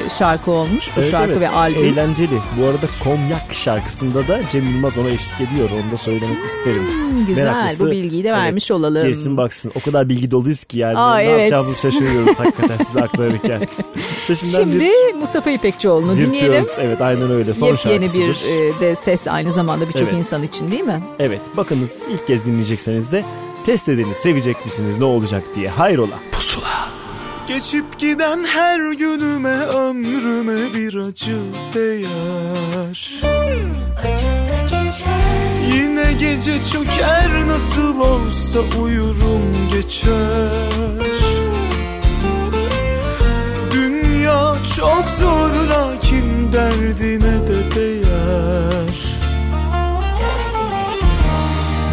[0.08, 1.40] şarkı olmuş bu Evet, şarkı evet.
[1.40, 1.84] ve albüm.
[1.84, 2.38] Eğlenceli.
[2.60, 5.70] Bu arada Konyak şarkısında da Cem Yılmaz ona eşlik ediyor.
[5.70, 6.82] Onu da söylemek isterim.
[6.82, 7.76] Hmm, güzel.
[7.80, 9.06] Bu bilgiyi de vermiş olalım.
[9.06, 9.72] Girsin baksın.
[9.74, 10.98] O kadar bilgi doluyuz ki yani.
[10.98, 11.38] Aa, ne evet.
[11.38, 13.68] yapacağımızı şaşırıyoruz hakikaten size aktarırken.
[14.34, 16.64] Şimdi bir Mustafa İpekçioğlu'nu dinleyelim.
[16.80, 17.54] Evet aynen öyle.
[17.54, 18.76] Son Yepyeni bir şarkısıdır.
[18.76, 20.14] e, de ses aynı zamanda birçok Evet.
[20.14, 21.02] insan için değil mi?
[21.18, 23.24] Evet bakınız ilk kez dinleyecekseniz de
[23.66, 25.68] test edeni sevecek misiniz ne olacak diye.
[25.68, 26.14] Hayrola.
[26.32, 26.95] Pusula.
[27.48, 31.36] Geçip giden her günüme ömrüme bir acı
[31.74, 33.20] değer.
[35.72, 39.42] Yine gece çöker nasıl olsa uyurum
[39.72, 40.52] geçer.
[43.72, 48.96] Dünya çok zor lakin derdine de değer.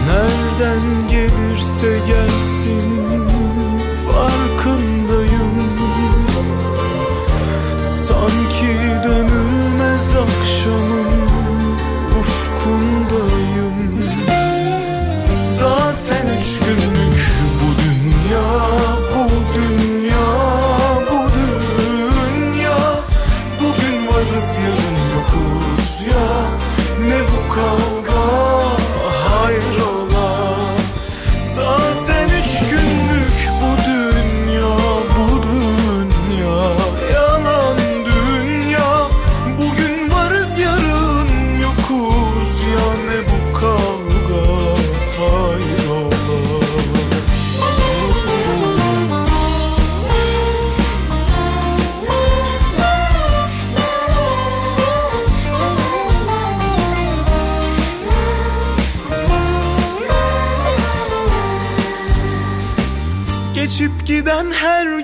[0.08, 2.93] Nereden gelirse gelsin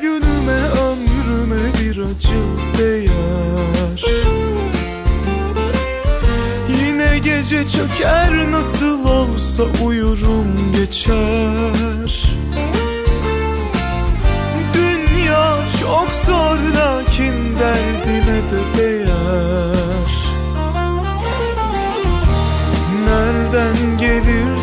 [0.10, 2.41] günüme ömrüme bir acı
[2.77, 4.03] değer
[6.69, 12.36] Yine gece çöker nasıl olsa uyurum geçer.
[14.73, 19.10] Dünya çok zor lakin derdine de değer.
[23.06, 24.59] Nereden gelirse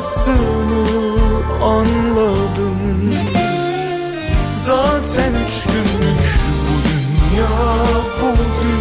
[0.00, 0.84] şakasını
[1.62, 2.78] anladım.
[4.56, 7.48] Zaten üç günlük bu dünya
[8.22, 8.79] Bu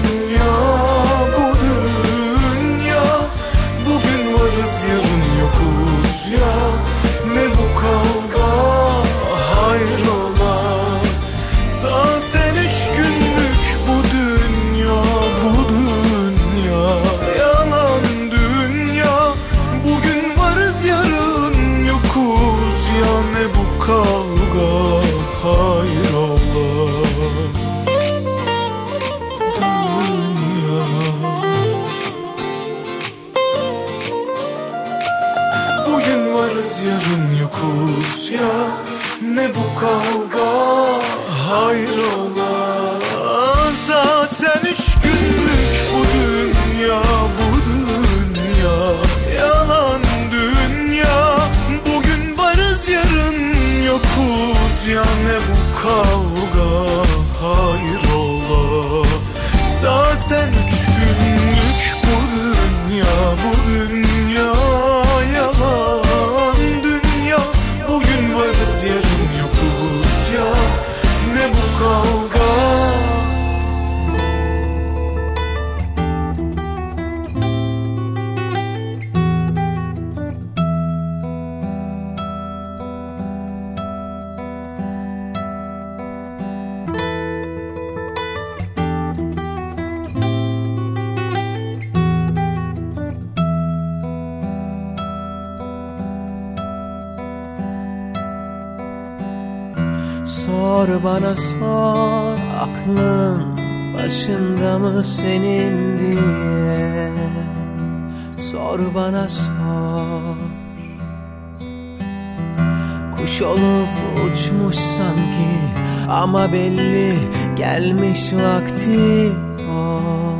[116.20, 117.16] ama belli
[117.56, 119.32] gelmiş vakti.
[119.72, 120.40] Of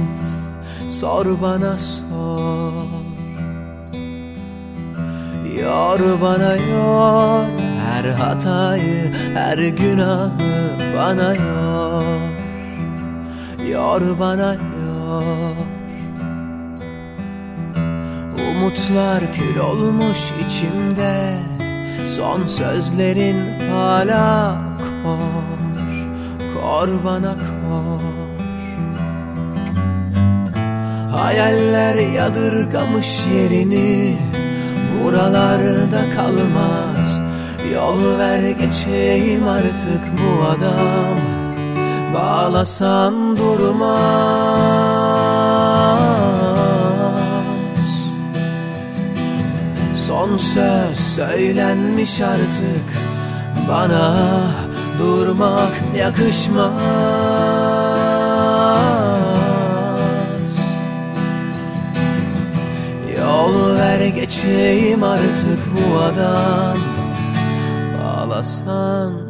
[0.90, 2.90] Sor bana sor.
[5.60, 7.44] Yor bana yor
[7.86, 10.30] her hatayı her günahı
[10.98, 12.04] bana yor.
[13.72, 15.56] Yor bana yor.
[18.52, 21.40] Umutlar kül olmuş içimde
[22.16, 24.58] Son sözlerin hala
[25.04, 25.59] kor
[26.70, 28.02] Kor bana kor
[31.12, 34.18] Hayaller yadırgamış yerini
[34.94, 37.22] Buralarda kalmaz.
[37.74, 41.18] Yol ver geçeyim artık bu adam.
[42.14, 44.00] Bağlasan durmaz.
[50.08, 52.88] Son söz söylenmiş artık
[53.70, 54.16] Bana
[55.00, 56.74] durmak yakışmaz.
[63.20, 66.78] Yol ver geçeyim artık bu adam.
[68.04, 69.29] Bağlasan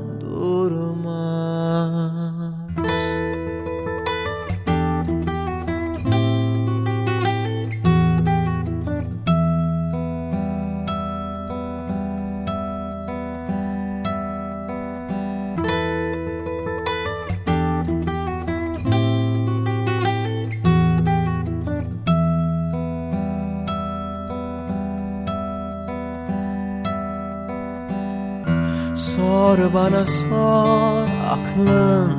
[31.60, 32.12] aklın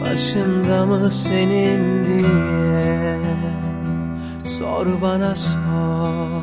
[0.00, 3.18] başında mı senin diye?
[4.44, 6.42] Sor bana sor.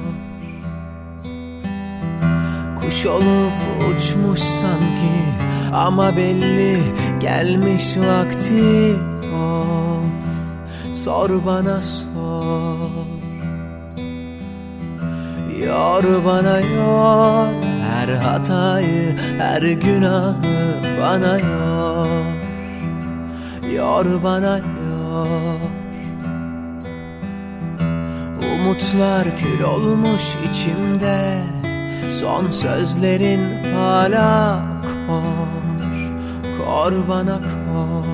[2.81, 3.53] Kuş olup
[3.89, 5.15] uçmuş sanki
[5.73, 6.79] ama belli
[7.19, 8.95] gelmiş vakti
[9.35, 10.03] of.
[10.95, 12.89] Sor bana sor.
[15.65, 17.47] Yor bana yor.
[17.91, 20.35] Her hatayı her günahı
[21.01, 21.62] bana yor
[23.83, 25.59] Yor bana yor
[28.53, 31.41] Umutlar kül olmuş içimde
[32.19, 33.41] Son sözlerin
[33.75, 34.61] hala
[35.07, 35.53] kor
[36.57, 38.05] Kor bana kor.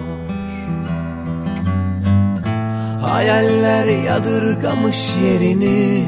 [3.01, 6.05] Hayaller yadırgamış yerini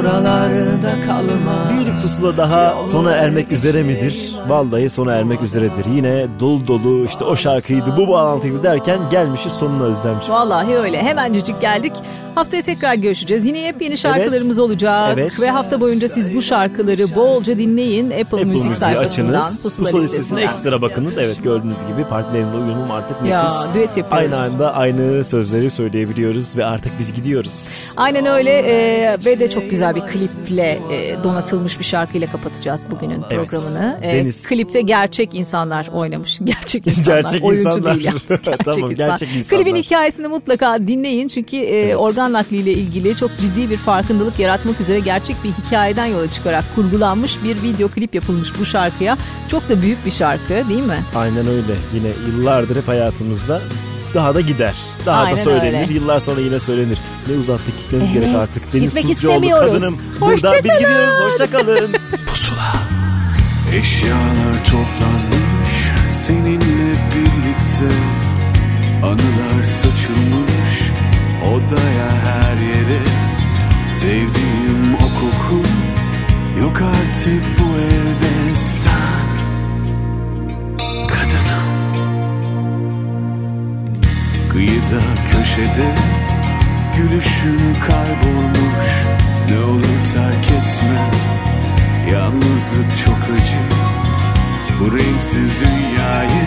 [0.00, 4.36] Buralarda kalma Bir pusula daha sona ermek üzere midir?
[4.48, 5.84] Vallahi sona ermek üzeredir.
[5.94, 10.28] Yine dolu dolu işte o şarkıydı bu bağlantıydı derken gelmişiz sonuna özlemiş.
[10.28, 11.02] Vallahi öyle.
[11.02, 11.92] Hemencecik geldik.
[12.34, 13.46] Haftaya tekrar görüşeceğiz.
[13.46, 15.12] Yine yepyeni şarkılarımız olacak.
[15.18, 15.40] Evet.
[15.40, 18.06] Ve hafta boyunca siz bu şarkıları bolca dinleyin.
[18.10, 19.62] Apple, Apple Müzik sayfasından, açınız.
[19.62, 21.18] Pusula, listesine ekstra bakınız.
[21.18, 23.30] Evet gördüğünüz gibi partnerimle uyumum artık nefis.
[23.30, 24.32] Ya, düet yapıyoruz.
[24.32, 27.70] Aynı anda aynı sözleri söyleyebiliyoruz ve artık biz gidiyoruz.
[27.96, 33.22] Aynen öyle e, ve de çok güzel bir kliple e, donatılmış bir şarkıyla kapatacağız bugünün
[33.30, 33.48] Evet.
[33.48, 33.98] programını.
[34.02, 34.48] E, Deniz.
[34.48, 36.38] klipte gerçek insanlar oynamış.
[36.44, 37.20] Gerçek insanlar.
[37.20, 37.94] Gerçek Oyuncu insanlar.
[37.94, 38.22] değil yalnız.
[38.28, 39.06] Gerçek, Tamam, insan.
[39.08, 39.64] gerçek insanlar.
[39.64, 45.00] Klibin hikayesini mutlaka dinleyin çünkü e, organ nakliyle ilgili çok ciddi bir farkındalık yaratmak üzere
[45.00, 49.18] gerçek bir hikayeden yola çıkarak kurgulanmış bir video klip yapılmış bu şarkıya.
[49.48, 50.98] Çok da büyük bir şarkı değil mi?
[51.14, 51.76] Aynen öyle.
[51.94, 53.60] Yine yıllardır hep hayatımızda
[54.14, 54.74] daha da gider.
[55.06, 55.82] Daha Aynen da söylenir.
[55.82, 55.94] öyle.
[55.94, 56.98] Yıllar sonra yine söylenir.
[57.28, 58.22] Ne uzattık gitmemiz Evet.
[58.22, 58.72] gerek artık.
[58.72, 59.72] Deniz Gitmek Tuzcuoğlu istemiyoruz.
[59.72, 59.96] kadınım.
[60.20, 61.14] Hoşça Burada biz gidiyoruz.
[61.20, 61.90] Hoşça kalın.
[63.80, 65.70] Eşyalar toplanmış
[66.10, 67.94] seninle birlikte
[69.02, 70.89] Anılar saçılmış
[71.44, 73.02] odaya her yere
[73.92, 75.62] Sevdiğim o koku.
[76.60, 79.30] Yok artık bu evde sen
[81.08, 81.70] Kadınım.
[84.52, 85.02] Kıyıda
[85.32, 85.94] köşede
[86.96, 89.06] gülüşün kaybolmuş.
[89.50, 91.10] Ne olur terk etme
[92.12, 93.58] Yalnızlık çok acı.
[94.80, 96.40] Bu renksiz dünyayı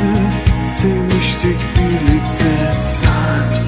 [0.67, 3.62] Sevmiştik birlikte sen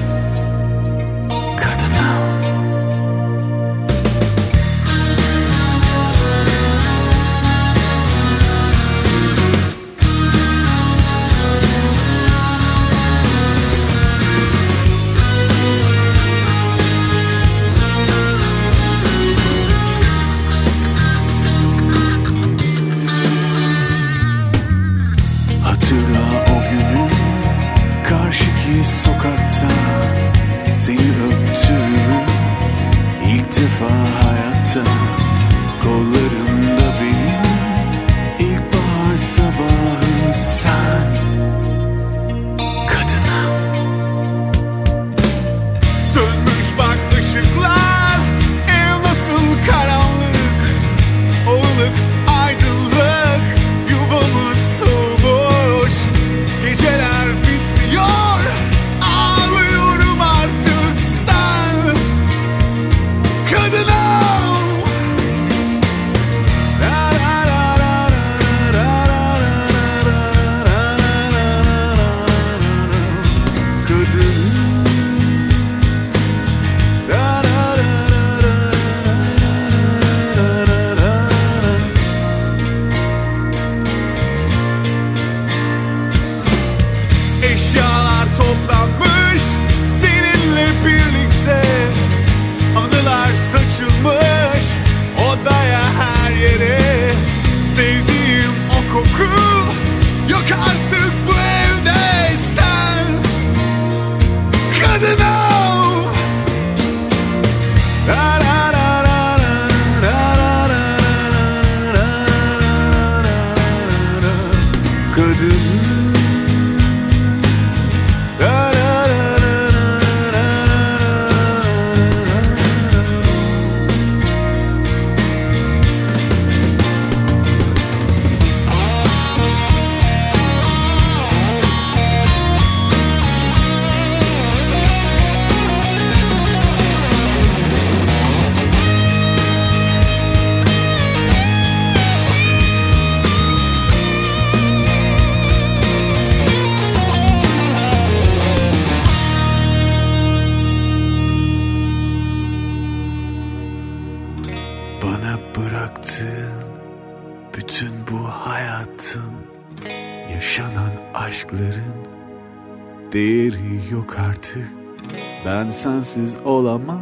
[165.66, 167.00] Ben sensiz olamam.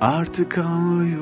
[0.00, 1.21] Artık anlıyorum